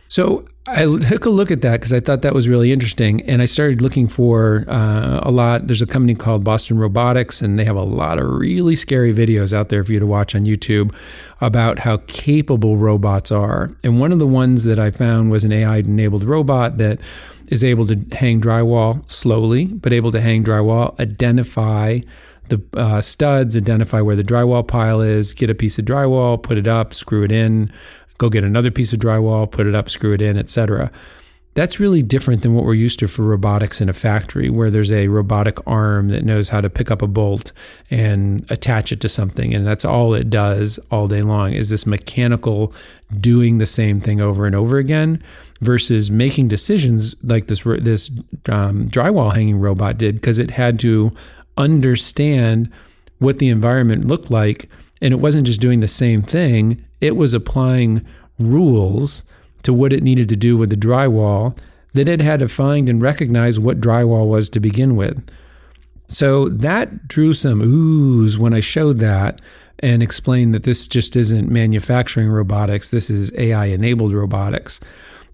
So 0.09 0.47
I 0.65 0.83
took 1.09 1.25
a 1.25 1.29
look 1.29 1.51
at 1.51 1.61
that 1.61 1.77
because 1.77 1.93
I 1.93 1.99
thought 1.99 2.21
that 2.21 2.33
was 2.33 2.47
really 2.47 2.71
interesting, 2.71 3.21
and 3.23 3.41
I 3.41 3.45
started 3.45 3.81
looking 3.81 4.07
for 4.07 4.65
uh, 4.67 5.21
a 5.23 5.31
lot. 5.31 5.67
There's 5.67 5.81
a 5.81 5.87
company 5.87 6.15
called 6.15 6.43
Boston 6.43 6.77
Robotics, 6.77 7.41
and 7.41 7.57
they 7.57 7.65
have 7.65 7.75
a 7.75 7.83
lot 7.83 8.19
of 8.19 8.29
really 8.29 8.75
scary 8.75 9.13
videos 9.13 9.53
out 9.53 9.69
there 9.69 9.83
for 9.83 9.93
you 9.93 9.99
to 9.99 10.07
watch 10.07 10.35
on 10.35 10.45
YouTube 10.45 10.95
about 11.41 11.79
how 11.79 11.97
capable 12.07 12.77
robots 12.77 13.31
are. 13.31 13.75
And 13.83 13.99
one 13.99 14.11
of 14.11 14.19
the 14.19 14.27
ones 14.27 14.63
that 14.65 14.79
I 14.79 14.91
found 14.91 15.31
was 15.31 15.43
an 15.43 15.51
AI-enabled 15.51 16.23
robot 16.23 16.77
that 16.77 16.99
is 17.47 17.63
able 17.63 17.87
to 17.87 18.05
hang 18.11 18.41
drywall 18.41 19.09
slowly, 19.09 19.65
but 19.65 19.93
able 19.93 20.11
to 20.11 20.19
hang 20.19 20.43
drywall, 20.43 20.99
identify 20.99 21.99
the 22.49 22.61
uh, 22.73 23.01
studs, 23.01 23.55
identify 23.55 24.01
where 24.01 24.15
the 24.15 24.23
drywall 24.23 24.67
pile 24.67 25.01
is, 25.01 25.33
get 25.33 25.49
a 25.49 25.55
piece 25.55 25.77
of 25.79 25.85
drywall, 25.85 26.41
put 26.41 26.57
it 26.57 26.67
up, 26.67 26.93
screw 26.93 27.23
it 27.23 27.31
in, 27.31 27.71
go 28.17 28.29
get 28.29 28.43
another 28.43 28.71
piece 28.71 28.93
of 28.93 28.99
drywall, 28.99 29.49
put 29.49 29.67
it 29.67 29.75
up, 29.75 29.89
screw 29.89 30.13
it 30.13 30.21
in, 30.21 30.37
etc. 30.37 30.91
That's 31.53 31.79
really 31.79 32.03
different 32.03 32.43
than 32.43 32.53
what 32.53 32.65
we're 32.65 32.75
used 32.75 32.99
to 32.99 33.07
for 33.07 33.23
robotics 33.23 33.81
in 33.81 33.89
a 33.89 33.93
factory, 33.93 34.47
where 34.47 34.69
there's 34.69 34.91
a 34.91 35.07
robotic 35.07 35.57
arm 35.65 36.09
that 36.09 36.23
knows 36.23 36.49
how 36.49 36.61
to 36.61 36.69
pick 36.69 36.91
up 36.91 37.01
a 37.01 37.07
bolt 37.07 37.51
and 37.89 38.45
attach 38.51 38.91
it 38.91 39.01
to 39.01 39.09
something, 39.09 39.55
and 39.55 39.65
that's 39.65 39.83
all 39.83 40.13
it 40.13 40.29
does 40.29 40.77
all 40.91 41.07
day 41.07 41.23
long. 41.23 41.53
Is 41.53 41.71
this 41.71 41.87
mechanical 41.87 42.73
doing 43.19 43.57
the 43.57 43.65
same 43.65 43.99
thing 43.99 44.21
over 44.21 44.45
and 44.45 44.55
over 44.55 44.77
again, 44.77 45.23
versus 45.59 46.11
making 46.11 46.47
decisions 46.47 47.15
like 47.23 47.47
this 47.47 47.63
this 47.63 48.11
um, 48.49 48.87
drywall 48.87 49.33
hanging 49.33 49.57
robot 49.57 49.97
did, 49.97 50.15
because 50.15 50.37
it 50.37 50.51
had 50.51 50.79
to 50.81 51.11
understand 51.57 52.71
what 53.19 53.39
the 53.39 53.49
environment 53.49 54.05
looked 54.05 54.29
like. 54.29 54.69
And 55.01 55.13
it 55.13 55.17
wasn't 55.17 55.47
just 55.47 55.61
doing 55.61 55.79
the 55.79 55.87
same 55.87 56.21
thing, 56.21 56.83
it 56.99 57.15
was 57.15 57.33
applying 57.33 58.05
rules 58.39 59.23
to 59.63 59.73
what 59.73 59.93
it 59.93 60.03
needed 60.03 60.29
to 60.29 60.35
do 60.35 60.57
with 60.57 60.69
the 60.69 60.75
drywall 60.75 61.57
that 61.93 62.07
it 62.07 62.21
had 62.21 62.39
to 62.39 62.47
find 62.47 62.89
and 62.89 63.01
recognize 63.01 63.59
what 63.59 63.79
drywall 63.79 64.27
was 64.27 64.49
to 64.49 64.59
begin 64.59 64.95
with. 64.95 65.27
So 66.07 66.47
that 66.49 67.07
drew 67.07 67.33
some 67.33 67.61
oohs 67.61 68.37
when 68.37 68.53
I 68.53 68.59
showed 68.59 68.99
that 68.99 69.41
and 69.79 70.01
explained 70.01 70.55
that 70.55 70.63
this 70.63 70.87
just 70.87 71.15
isn't 71.15 71.49
manufacturing 71.49 72.29
robotics, 72.29 72.89
this 72.89 73.09
is 73.09 73.31
AI 73.37 73.65
enabled 73.65 74.13
robotics. 74.13 74.79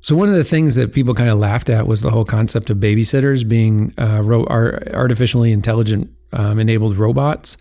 So 0.04 0.18
one 0.18 0.28
of 0.28 0.36
the 0.36 0.44
things 0.44 0.76
that 0.76 0.92
people 0.92 1.16
kind 1.16 1.30
of 1.30 1.40
laughed 1.40 1.70
at 1.70 1.88
was 1.88 2.02
the 2.02 2.12
whole 2.12 2.26
concept 2.26 2.70
of 2.70 2.78
babysitters 2.78 3.48
being 3.48 3.94
uh, 3.98 4.22
ro- 4.22 4.46
artificially 4.46 5.54
intelligent 5.54 6.12
um, 6.34 6.60
enabled 6.60 6.98
robots. 6.98 7.56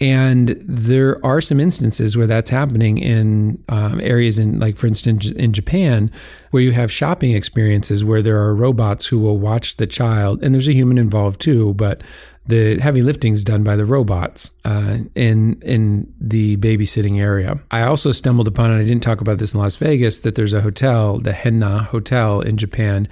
And 0.00 0.48
there 0.60 1.24
are 1.24 1.40
some 1.40 1.60
instances 1.60 2.16
where 2.16 2.26
that's 2.26 2.50
happening 2.50 2.98
in 2.98 3.62
um, 3.68 4.00
areas 4.00 4.36
in, 4.36 4.58
like, 4.58 4.76
for 4.76 4.88
instance, 4.88 5.30
in 5.30 5.52
Japan, 5.52 6.10
where 6.50 6.62
you 6.62 6.72
have 6.72 6.90
shopping 6.90 7.32
experiences 7.32 8.04
where 8.04 8.20
there 8.20 8.38
are 8.42 8.54
robots 8.54 9.06
who 9.06 9.20
will 9.20 9.38
watch 9.38 9.76
the 9.76 9.86
child, 9.86 10.42
and 10.42 10.54
there's 10.54 10.68
a 10.68 10.74
human 10.74 10.98
involved 10.98 11.40
too, 11.40 11.72
but 11.74 12.02
the 12.48 12.78
heavy 12.80 13.02
lifting 13.02 13.32
is 13.32 13.42
done 13.42 13.64
by 13.64 13.76
the 13.76 13.84
robots 13.84 14.52
uh, 14.64 14.98
in 15.14 15.60
in 15.62 16.12
the 16.20 16.56
babysitting 16.58 17.20
area. 17.20 17.60
I 17.70 17.82
also 17.82 18.12
stumbled 18.12 18.48
upon, 18.48 18.70
and 18.70 18.80
I 18.80 18.84
didn't 18.84 19.02
talk 19.02 19.20
about 19.20 19.38
this 19.38 19.54
in 19.54 19.60
Las 19.60 19.76
Vegas, 19.76 20.20
that 20.20 20.34
there's 20.34 20.52
a 20.52 20.60
hotel, 20.60 21.18
the 21.18 21.32
Henn 21.32 21.58
na 21.58 21.82
Hotel 21.82 22.40
in 22.40 22.56
Japan, 22.56 23.08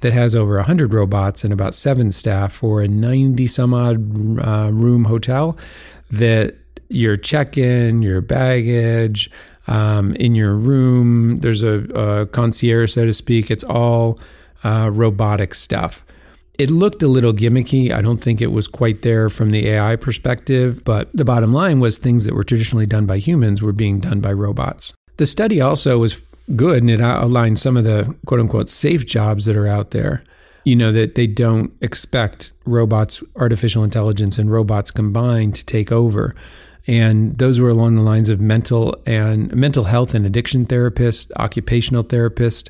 that 0.00 0.12
has 0.12 0.34
over 0.34 0.56
100 0.56 0.92
robots 0.94 1.44
and 1.44 1.52
about 1.52 1.74
seven 1.74 2.10
staff 2.10 2.52
for 2.52 2.80
a 2.80 2.88
90 2.88 3.46
some 3.46 3.74
odd 3.74 3.96
uh, 4.40 4.70
room 4.72 5.04
hotel. 5.04 5.58
That 6.10 6.56
your 6.88 7.16
check 7.16 7.58
in, 7.58 8.00
your 8.00 8.22
baggage, 8.22 9.30
um, 9.66 10.14
in 10.14 10.34
your 10.34 10.54
room, 10.54 11.40
there's 11.40 11.62
a, 11.62 11.84
a, 11.94 12.26
concierge, 12.26 12.94
so 12.94 13.04
to 13.04 13.12
speak. 13.12 13.50
It's 13.50 13.64
all 13.64 14.18
uh, 14.64 14.90
robotic 14.92 15.54
stuff. 15.54 16.04
It 16.58 16.72
looked 16.72 17.04
a 17.04 17.08
little 17.08 17.32
gimmicky. 17.32 17.92
I 17.92 18.02
don't 18.02 18.20
think 18.20 18.40
it 18.40 18.50
was 18.50 18.66
quite 18.66 19.02
there 19.02 19.28
from 19.28 19.50
the 19.50 19.68
AI 19.68 19.94
perspective, 19.94 20.82
but 20.84 21.08
the 21.12 21.24
bottom 21.24 21.52
line 21.52 21.78
was 21.78 21.98
things 21.98 22.24
that 22.24 22.34
were 22.34 22.42
traditionally 22.42 22.84
done 22.84 23.06
by 23.06 23.18
humans 23.18 23.62
were 23.62 23.72
being 23.72 24.00
done 24.00 24.20
by 24.20 24.32
robots. 24.32 24.92
The 25.18 25.26
study 25.26 25.60
also 25.60 25.98
was 25.98 26.20
good 26.56 26.82
and 26.82 26.90
it 26.90 27.00
outlined 27.00 27.60
some 27.60 27.76
of 27.76 27.84
the 27.84 28.16
quote 28.26 28.40
unquote 28.40 28.68
safe 28.68 29.06
jobs 29.06 29.44
that 29.44 29.56
are 29.56 29.68
out 29.68 29.92
there. 29.92 30.24
You 30.64 30.74
know, 30.74 30.90
that 30.92 31.14
they 31.14 31.28
don't 31.28 31.72
expect 31.80 32.52
robots, 32.66 33.22
artificial 33.36 33.84
intelligence, 33.84 34.36
and 34.36 34.50
robots 34.50 34.90
combined 34.90 35.54
to 35.54 35.64
take 35.64 35.92
over. 35.92 36.34
And 36.86 37.36
those 37.36 37.60
were 37.60 37.70
along 37.70 37.94
the 37.94 38.02
lines 38.02 38.28
of 38.28 38.40
mental 38.40 39.00
and 39.06 39.54
mental 39.54 39.84
health 39.84 40.12
and 40.12 40.26
addiction 40.26 40.66
therapists, 40.66 41.30
occupational 41.36 42.02
therapists, 42.02 42.68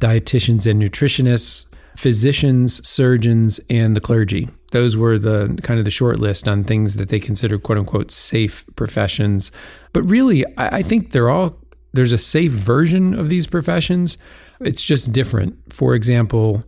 dietitians 0.00 0.70
and 0.70 0.80
nutritionists, 0.80 1.66
physicians, 1.96 2.86
surgeons, 2.86 3.58
and 3.70 3.96
the 3.96 4.00
clergy. 4.00 4.48
Those 4.72 4.96
were 4.96 5.18
the 5.18 5.58
kind 5.62 5.78
of 5.78 5.84
the 5.84 5.90
short 5.90 6.18
list 6.18 6.46
on 6.46 6.62
things 6.62 6.96
that 6.96 7.08
they 7.08 7.18
consider 7.18 7.58
quote 7.58 7.78
unquote 7.78 8.10
safe 8.10 8.64
professions. 8.76 9.50
But 9.92 10.02
really, 10.02 10.44
I 10.56 10.82
think 10.82 11.10
they're 11.10 11.30
all 11.30 11.58
there's 11.92 12.12
a 12.12 12.18
safe 12.18 12.52
version 12.52 13.14
of 13.14 13.30
these 13.30 13.46
professions. 13.46 14.18
It's 14.60 14.82
just 14.82 15.12
different. 15.12 15.72
For 15.72 15.94
example, 15.94 16.62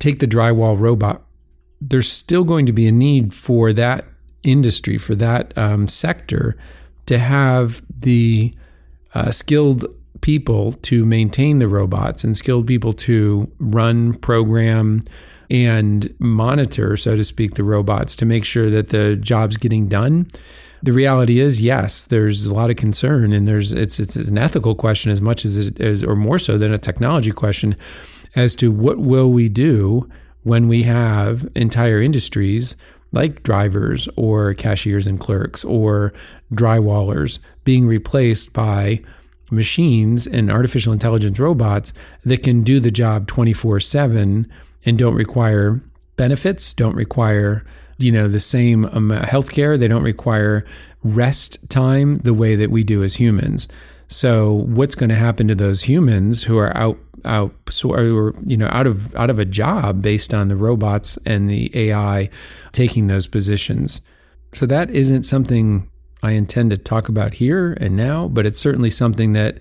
take 0.00 0.18
the 0.18 0.26
drywall 0.26 0.78
robot. 0.78 1.22
There's 1.80 2.10
still 2.10 2.42
going 2.42 2.66
to 2.66 2.72
be 2.72 2.88
a 2.88 2.92
need 2.92 3.32
for 3.32 3.72
that 3.72 4.04
industry, 4.42 4.98
for 4.98 5.14
that 5.14 5.56
um, 5.56 5.86
sector, 5.86 6.56
to 7.06 7.18
have 7.18 7.82
the 7.88 8.54
uh, 9.14 9.30
skilled 9.30 9.94
people 10.22 10.72
to 10.72 11.04
maintain 11.04 11.58
the 11.58 11.68
robots 11.68 12.24
and 12.24 12.36
skilled 12.36 12.66
people 12.66 12.94
to 12.94 13.52
run, 13.58 14.14
program, 14.14 15.04
and 15.50 16.14
monitor, 16.18 16.96
so 16.96 17.14
to 17.14 17.22
speak, 17.22 17.54
the 17.54 17.64
robots 17.64 18.16
to 18.16 18.24
make 18.24 18.44
sure 18.44 18.70
that 18.70 18.88
the 18.88 19.16
job's 19.16 19.58
getting 19.58 19.86
done. 19.86 20.26
The 20.82 20.92
reality 20.92 21.38
is, 21.38 21.60
yes, 21.60 22.06
there's 22.06 22.46
a 22.46 22.54
lot 22.54 22.70
of 22.70 22.76
concern, 22.76 23.32
and 23.32 23.46
there's 23.46 23.70
it's 23.70 24.00
it's, 24.00 24.16
an 24.16 24.38
ethical 24.38 24.74
question 24.74 25.12
as 25.12 25.20
much 25.20 25.44
as 25.44 25.58
it 25.58 25.78
is, 25.78 26.02
or 26.02 26.16
more 26.16 26.38
so 26.38 26.56
than 26.56 26.72
a 26.72 26.78
technology 26.78 27.30
question, 27.30 27.76
as 28.34 28.56
to 28.56 28.72
what 28.72 28.98
will 28.98 29.30
we 29.30 29.48
do 29.48 30.08
when 30.42 30.66
we 30.66 30.84
have 30.84 31.46
entire 31.54 32.00
industries 32.00 32.74
like 33.12 33.42
drivers 33.42 34.08
or 34.16 34.54
cashiers 34.54 35.06
and 35.06 35.20
clerks 35.20 35.64
or 35.64 36.12
drywallers 36.52 37.38
being 37.64 37.86
replaced 37.86 38.52
by 38.52 39.02
machines 39.52 40.26
and 40.26 40.50
artificial 40.50 40.92
intelligence 40.92 41.38
robots 41.38 41.92
that 42.24 42.42
can 42.42 42.62
do 42.62 42.80
the 42.80 42.90
job 42.90 43.26
24 43.26 43.80
7 43.80 44.50
and 44.84 44.98
don't 44.98 45.14
require 45.14 45.80
benefits, 46.16 46.74
don't 46.74 46.96
require 46.96 47.64
you 47.98 48.12
know 48.12 48.28
the 48.28 48.40
same 48.40 48.84
um, 48.86 49.10
healthcare. 49.10 49.78
They 49.78 49.88
don't 49.88 50.02
require 50.02 50.64
rest 51.02 51.68
time 51.70 52.16
the 52.16 52.34
way 52.34 52.56
that 52.56 52.70
we 52.70 52.84
do 52.84 53.02
as 53.02 53.16
humans. 53.16 53.68
So 54.08 54.52
what's 54.52 54.94
going 54.94 55.10
to 55.10 55.16
happen 55.16 55.48
to 55.48 55.54
those 55.54 55.84
humans 55.84 56.44
who 56.44 56.58
are 56.58 56.76
out 56.76 56.98
out 57.24 57.54
so 57.70 57.92
or 57.92 58.34
you 58.44 58.56
know 58.56 58.68
out 58.70 58.86
of 58.86 59.14
out 59.14 59.30
of 59.30 59.38
a 59.38 59.44
job 59.44 60.02
based 60.02 60.34
on 60.34 60.48
the 60.48 60.56
robots 60.56 61.16
and 61.24 61.48
the 61.48 61.70
AI 61.74 62.28
taking 62.72 63.06
those 63.06 63.26
positions? 63.26 64.00
So 64.52 64.66
that 64.66 64.90
isn't 64.90 65.22
something 65.22 65.88
I 66.22 66.32
intend 66.32 66.70
to 66.70 66.78
talk 66.78 67.08
about 67.08 67.34
here 67.34 67.72
and 67.80 67.96
now, 67.96 68.28
but 68.28 68.46
it's 68.46 68.58
certainly 68.58 68.90
something 68.90 69.32
that 69.32 69.58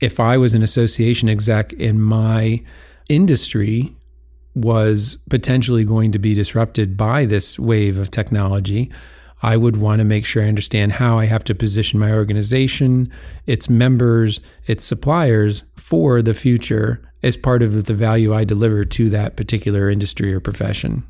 if 0.00 0.18
I 0.20 0.36
was 0.38 0.54
an 0.54 0.62
association 0.62 1.28
exec 1.28 1.72
in 1.74 2.00
my 2.00 2.62
industry 3.08 3.94
was 4.54 5.18
potentially 5.28 5.84
going 5.84 6.12
to 6.12 6.18
be 6.18 6.34
disrupted 6.34 6.96
by 6.96 7.24
this 7.24 7.58
wave 7.58 7.98
of 7.98 8.10
technology, 8.10 8.90
I 9.42 9.56
would 9.56 9.76
want 9.76 10.00
to 10.00 10.04
make 10.04 10.24
sure 10.24 10.42
I 10.42 10.48
understand 10.48 10.92
how 10.92 11.18
I 11.18 11.26
have 11.26 11.44
to 11.44 11.54
position 11.54 12.00
my 12.00 12.12
organization, 12.12 13.12
its 13.46 13.70
members, 13.70 14.40
its 14.66 14.82
suppliers 14.84 15.62
for 15.76 16.22
the 16.22 16.34
future 16.34 17.00
as 17.22 17.36
part 17.36 17.62
of 17.62 17.84
the 17.84 17.94
value 17.94 18.34
I 18.34 18.44
deliver 18.44 18.84
to 18.84 19.10
that 19.10 19.36
particular 19.36 19.88
industry 19.88 20.32
or 20.34 20.40
profession. 20.40 21.04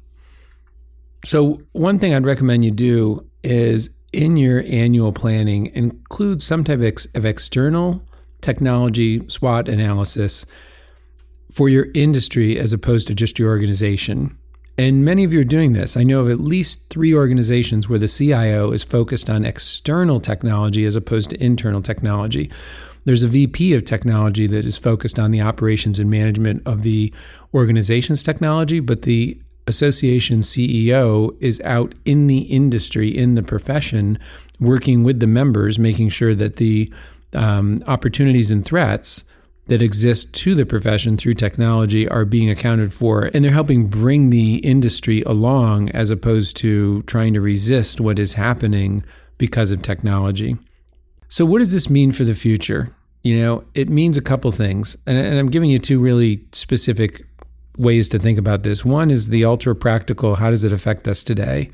So, 1.24 1.62
one 1.72 1.98
thing 1.98 2.14
I'd 2.14 2.24
recommend 2.24 2.64
you 2.64 2.70
do 2.70 3.26
is 3.42 3.90
in 4.12 4.36
your 4.36 4.62
annual 4.66 5.12
planning, 5.12 5.66
include 5.74 6.42
some 6.42 6.64
type 6.64 6.80
of 7.14 7.24
external 7.26 8.02
technology 8.40 9.28
SWOT 9.28 9.68
analysis 9.68 10.46
for 11.52 11.68
your 11.68 11.88
industry 11.94 12.58
as 12.58 12.72
opposed 12.72 13.06
to 13.08 13.14
just 13.14 13.38
your 13.38 13.48
organization. 13.50 14.38
And 14.76 15.04
many 15.04 15.24
of 15.24 15.32
you 15.32 15.40
are 15.40 15.44
doing 15.44 15.72
this. 15.72 15.96
I 15.96 16.04
know 16.04 16.20
of 16.20 16.30
at 16.30 16.38
least 16.38 16.88
three 16.88 17.12
organizations 17.12 17.88
where 17.88 17.98
the 17.98 18.06
CIO 18.06 18.70
is 18.70 18.84
focused 18.84 19.28
on 19.28 19.44
external 19.44 20.20
technology 20.20 20.84
as 20.84 20.94
opposed 20.94 21.30
to 21.30 21.44
internal 21.44 21.82
technology. 21.82 22.50
There's 23.04 23.24
a 23.24 23.28
VP 23.28 23.74
of 23.74 23.84
technology 23.84 24.46
that 24.46 24.64
is 24.64 24.78
focused 24.78 25.18
on 25.18 25.32
the 25.32 25.40
operations 25.40 25.98
and 25.98 26.08
management 26.08 26.62
of 26.64 26.82
the 26.82 27.12
organization's 27.52 28.22
technology, 28.22 28.78
but 28.78 29.02
the 29.02 29.40
association 29.68 30.40
CEO 30.40 31.36
is 31.40 31.60
out 31.60 31.94
in 32.04 32.26
the 32.26 32.38
industry, 32.38 33.16
in 33.16 33.34
the 33.34 33.42
profession, 33.42 34.18
working 34.58 35.04
with 35.04 35.20
the 35.20 35.26
members, 35.26 35.78
making 35.78 36.08
sure 36.08 36.34
that 36.34 36.56
the 36.56 36.92
um, 37.34 37.82
opportunities 37.86 38.50
and 38.50 38.64
threats 38.64 39.24
that 39.66 39.82
exist 39.82 40.34
to 40.34 40.54
the 40.54 40.64
profession 40.64 41.18
through 41.18 41.34
technology 41.34 42.08
are 42.08 42.24
being 42.24 42.48
accounted 42.48 42.90
for 42.90 43.30
and 43.34 43.44
they're 43.44 43.52
helping 43.52 43.86
bring 43.86 44.30
the 44.30 44.56
industry 44.56 45.22
along 45.22 45.90
as 45.90 46.10
opposed 46.10 46.56
to 46.56 47.02
trying 47.02 47.34
to 47.34 47.40
resist 47.40 48.00
what 48.00 48.18
is 48.18 48.32
happening 48.32 49.04
because 49.36 49.70
of 49.70 49.82
technology. 49.82 50.56
So, 51.28 51.44
what 51.44 51.58
does 51.58 51.72
this 51.72 51.90
mean 51.90 52.12
for 52.12 52.24
the 52.24 52.34
future? 52.34 52.94
You 53.22 53.38
know, 53.40 53.64
it 53.74 53.90
means 53.90 54.16
a 54.16 54.22
couple 54.22 54.50
things. 54.52 54.96
And, 55.06 55.18
and 55.18 55.38
I'm 55.38 55.50
giving 55.50 55.68
you 55.68 55.78
two 55.78 56.00
really 56.00 56.46
specific 56.52 57.26
ways 57.78 58.08
to 58.10 58.18
think 58.18 58.38
about 58.38 58.62
this. 58.64 58.84
One 58.84 59.10
is 59.10 59.28
the 59.28 59.44
ultra 59.44 59.74
practical 59.74 60.36
how 60.36 60.50
does 60.50 60.64
it 60.64 60.72
affect 60.72 61.06
us 61.08 61.22
today? 61.22 61.70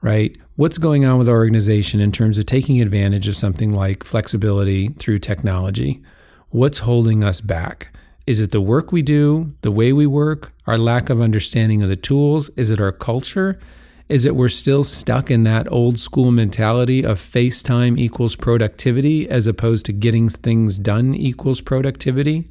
Right? 0.00 0.36
What's 0.56 0.78
going 0.78 1.04
on 1.04 1.18
with 1.18 1.28
our 1.28 1.36
organization 1.36 1.98
in 2.00 2.12
terms 2.12 2.38
of 2.38 2.46
taking 2.46 2.80
advantage 2.80 3.26
of 3.26 3.36
something 3.36 3.74
like 3.74 4.04
flexibility 4.04 4.88
through 4.88 5.18
technology? 5.18 6.02
What's 6.50 6.80
holding 6.80 7.24
us 7.24 7.40
back? 7.40 7.92
Is 8.26 8.40
it 8.40 8.52
the 8.52 8.60
work 8.60 8.92
we 8.92 9.02
do, 9.02 9.54
the 9.62 9.72
way 9.72 9.92
we 9.92 10.06
work, 10.06 10.52
our 10.66 10.78
lack 10.78 11.10
of 11.10 11.20
understanding 11.20 11.82
of 11.82 11.88
the 11.88 11.96
tools? 11.96 12.48
Is 12.50 12.70
it 12.70 12.80
our 12.80 12.92
culture? 12.92 13.58
Is 14.08 14.24
it 14.24 14.36
we're 14.36 14.50
still 14.50 14.84
stuck 14.84 15.30
in 15.30 15.44
that 15.44 15.70
old 15.72 15.98
school 15.98 16.30
mentality 16.30 17.04
of 17.04 17.18
FaceTime 17.18 17.98
equals 17.98 18.36
productivity 18.36 19.28
as 19.28 19.46
opposed 19.46 19.86
to 19.86 19.92
getting 19.92 20.28
things 20.28 20.78
done 20.78 21.14
equals 21.14 21.60
productivity? 21.60 22.48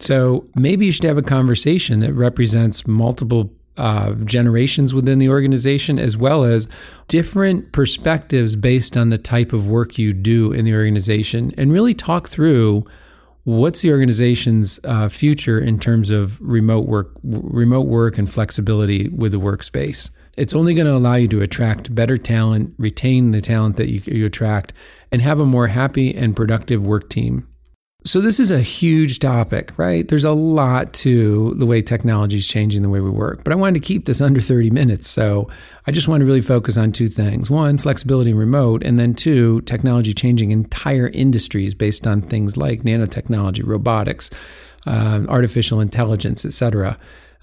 So 0.00 0.46
maybe 0.54 0.86
you 0.86 0.92
should 0.92 1.04
have 1.04 1.18
a 1.18 1.22
conversation 1.22 2.00
that 2.00 2.12
represents 2.12 2.86
multiple 2.86 3.52
uh, 3.76 4.12
generations 4.24 4.92
within 4.92 5.18
the 5.18 5.28
organization, 5.28 5.98
as 5.98 6.16
well 6.16 6.44
as 6.44 6.68
different 7.06 7.72
perspectives 7.72 8.56
based 8.56 8.96
on 8.96 9.10
the 9.10 9.18
type 9.18 9.52
of 9.52 9.68
work 9.68 9.98
you 9.98 10.12
do 10.12 10.52
in 10.52 10.64
the 10.64 10.74
organization, 10.74 11.52
and 11.56 11.72
really 11.72 11.94
talk 11.94 12.28
through 12.28 12.84
what's 13.44 13.80
the 13.82 13.90
organization's 13.90 14.78
uh, 14.84 15.08
future 15.08 15.58
in 15.58 15.78
terms 15.78 16.10
of 16.10 16.40
remote 16.40 16.86
work, 16.86 17.12
remote 17.22 17.86
work, 17.86 18.18
and 18.18 18.28
flexibility 18.28 19.08
with 19.08 19.32
the 19.32 19.40
workspace. 19.40 20.10
It's 20.36 20.54
only 20.54 20.74
going 20.74 20.86
to 20.86 20.94
allow 20.94 21.14
you 21.14 21.28
to 21.28 21.40
attract 21.40 21.94
better 21.94 22.18
talent, 22.18 22.74
retain 22.78 23.30
the 23.30 23.40
talent 23.40 23.76
that 23.76 23.88
you, 23.88 24.02
you 24.06 24.26
attract, 24.26 24.72
and 25.10 25.22
have 25.22 25.40
a 25.40 25.46
more 25.46 25.68
happy 25.68 26.14
and 26.14 26.36
productive 26.36 26.86
work 26.86 27.08
team. 27.08 27.48
So, 28.04 28.20
this 28.20 28.38
is 28.38 28.52
a 28.52 28.60
huge 28.60 29.18
topic, 29.18 29.72
right? 29.76 30.06
There's 30.06 30.24
a 30.24 30.32
lot 30.32 30.92
to 30.94 31.52
the 31.54 31.66
way 31.66 31.82
technology 31.82 32.36
is 32.36 32.46
changing 32.46 32.82
the 32.82 32.88
way 32.88 33.00
we 33.00 33.10
work, 33.10 33.42
but 33.42 33.52
I 33.52 33.56
wanted 33.56 33.82
to 33.82 33.86
keep 33.86 34.06
this 34.06 34.20
under 34.20 34.40
30 34.40 34.70
minutes. 34.70 35.08
So, 35.08 35.50
I 35.84 35.90
just 35.90 36.06
want 36.06 36.20
to 36.20 36.24
really 36.24 36.40
focus 36.40 36.78
on 36.78 36.92
two 36.92 37.08
things 37.08 37.50
one, 37.50 37.76
flexibility 37.76 38.30
and 38.30 38.38
remote, 38.38 38.84
and 38.84 39.00
then 39.00 39.14
two, 39.14 39.62
technology 39.62 40.14
changing 40.14 40.52
entire 40.52 41.08
industries 41.08 41.74
based 41.74 42.06
on 42.06 42.22
things 42.22 42.56
like 42.56 42.82
nanotechnology, 42.82 43.66
robotics, 43.66 44.30
uh, 44.86 45.24
artificial 45.28 45.80
intelligence, 45.80 46.44
etc. 46.44 46.96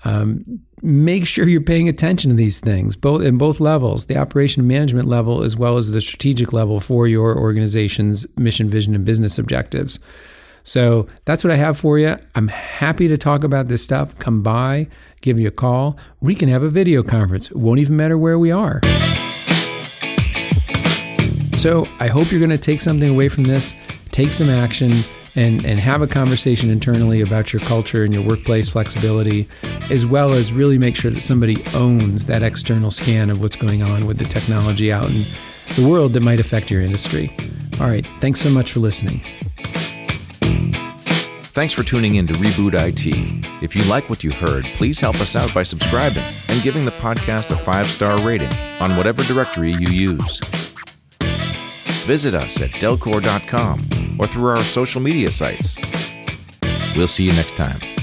Um, 0.06 0.62
make 0.82 1.28
sure 1.28 1.50
you're 1.50 1.62
paying 1.62 1.90
attention 1.90 2.32
to 2.32 2.36
these 2.36 2.62
things, 2.62 2.96
both 2.96 3.24
in 3.24 3.38
both 3.38 3.60
levels, 3.60 4.06
the 4.06 4.18
operation 4.18 4.66
management 4.66 5.08
level 5.08 5.44
as 5.44 5.58
well 5.58 5.76
as 5.76 5.92
the 5.92 6.00
strategic 6.00 6.54
level 6.54 6.80
for 6.80 7.08
your 7.08 7.38
organization's 7.38 8.26
mission, 8.38 8.70
vision, 8.70 8.96
and 8.96 9.04
business 9.04 9.38
objectives. 9.38 10.00
So 10.66 11.08
that's 11.26 11.44
what 11.44 11.52
I 11.52 11.56
have 11.56 11.78
for 11.78 11.98
you. 11.98 12.18
I'm 12.34 12.50
happy 12.50 13.08
to 13.08 13.18
talk 13.18 13.44
about 13.44 13.68
this 13.68 13.84
stuff. 13.84 14.18
Come 14.18 14.42
by, 14.42 14.88
give 15.22 15.40
you 15.40 15.48
a 15.48 15.52
call. 15.52 15.98
We 16.20 16.36
can 16.36 16.50
have 16.50 16.64
a 16.64 16.70
video 16.70 17.04
conference. 17.04 17.52
It 17.52 17.56
won't 17.56 17.80
even 17.80 17.96
matter 17.96 18.18
where 18.18 18.38
we 18.38 18.52
are. 18.52 18.82
So 21.56 21.86
I 22.00 22.08
hope 22.08 22.32
you're 22.32 22.40
going 22.40 22.50
to 22.50 22.58
take 22.58 22.82
something 22.82 23.10
away 23.10 23.30
from 23.30 23.44
this, 23.44 23.74
take 24.10 24.30
some 24.30 24.50
action, 24.50 24.92
and, 25.36 25.64
and 25.66 25.80
have 25.80 26.02
a 26.02 26.08
conversation 26.08 26.70
internally 26.70 27.22
about 27.22 27.54
your 27.54 27.62
culture 27.62 28.04
and 28.04 28.14
your 28.14 28.24
workplace 28.24 28.72
flexibility, 28.72 29.48
as 29.92 30.06
well 30.06 30.34
as 30.34 30.52
really 30.52 30.78
make 30.78 30.96
sure 30.96 31.12
that 31.12 31.22
somebody 31.22 31.58
owns 31.76 32.26
that 32.28 32.42
external 32.42 32.90
scan 32.90 33.30
of 33.30 33.42
what's 33.42 33.56
going 33.56 33.84
on 33.84 34.08
with 34.08 34.18
the 34.18 34.26
technology 34.26 34.92
out 34.92 35.10
in 35.10 35.22
the 35.76 35.88
world 35.88 36.14
that 36.14 36.22
might 36.22 36.40
affect 36.40 36.72
your 36.72 36.82
industry. 36.82 37.36
All 37.80 37.88
right. 37.88 38.06
Thanks 38.22 38.40
so 38.40 38.50
much 38.50 38.72
for 38.72 38.80
listening. 38.80 39.22
Thanks 41.56 41.74
for 41.74 41.84
tuning 41.84 42.16
in 42.16 42.28
to 42.28 42.34
Reboot 42.34 42.74
IT. 42.74 43.64
If 43.64 43.78
you 43.78 43.84
like 43.86 44.10
what 44.10 44.26
you 44.26 44.32
heard, 44.32 44.66
please 44.76 45.00
help 45.00 45.22
us 45.22 45.38
out 45.38 45.54
by 45.54 45.64
subscribing 45.64 46.22
and 46.50 46.62
giving 46.62 46.84
the 46.84 46.92
podcast 46.92 47.50
a 47.50 47.56
five 47.56 47.88
star 47.88 48.20
rating 48.28 48.52
on 48.82 48.98
whatever 48.98 49.24
directory 49.24 49.72
you 49.72 49.88
use. 49.88 50.42
Visit 52.04 52.34
us 52.34 52.62
at 52.62 52.72
delcor.com 52.72 53.80
or 54.20 54.28
through 54.28 54.50
our 54.50 54.60
social 54.64 55.02
media 55.02 55.32
sites. 55.32 55.78
We'll 56.98 57.08
see 57.08 57.24
you 57.24 57.32
next 57.32 57.56
time. 57.56 57.95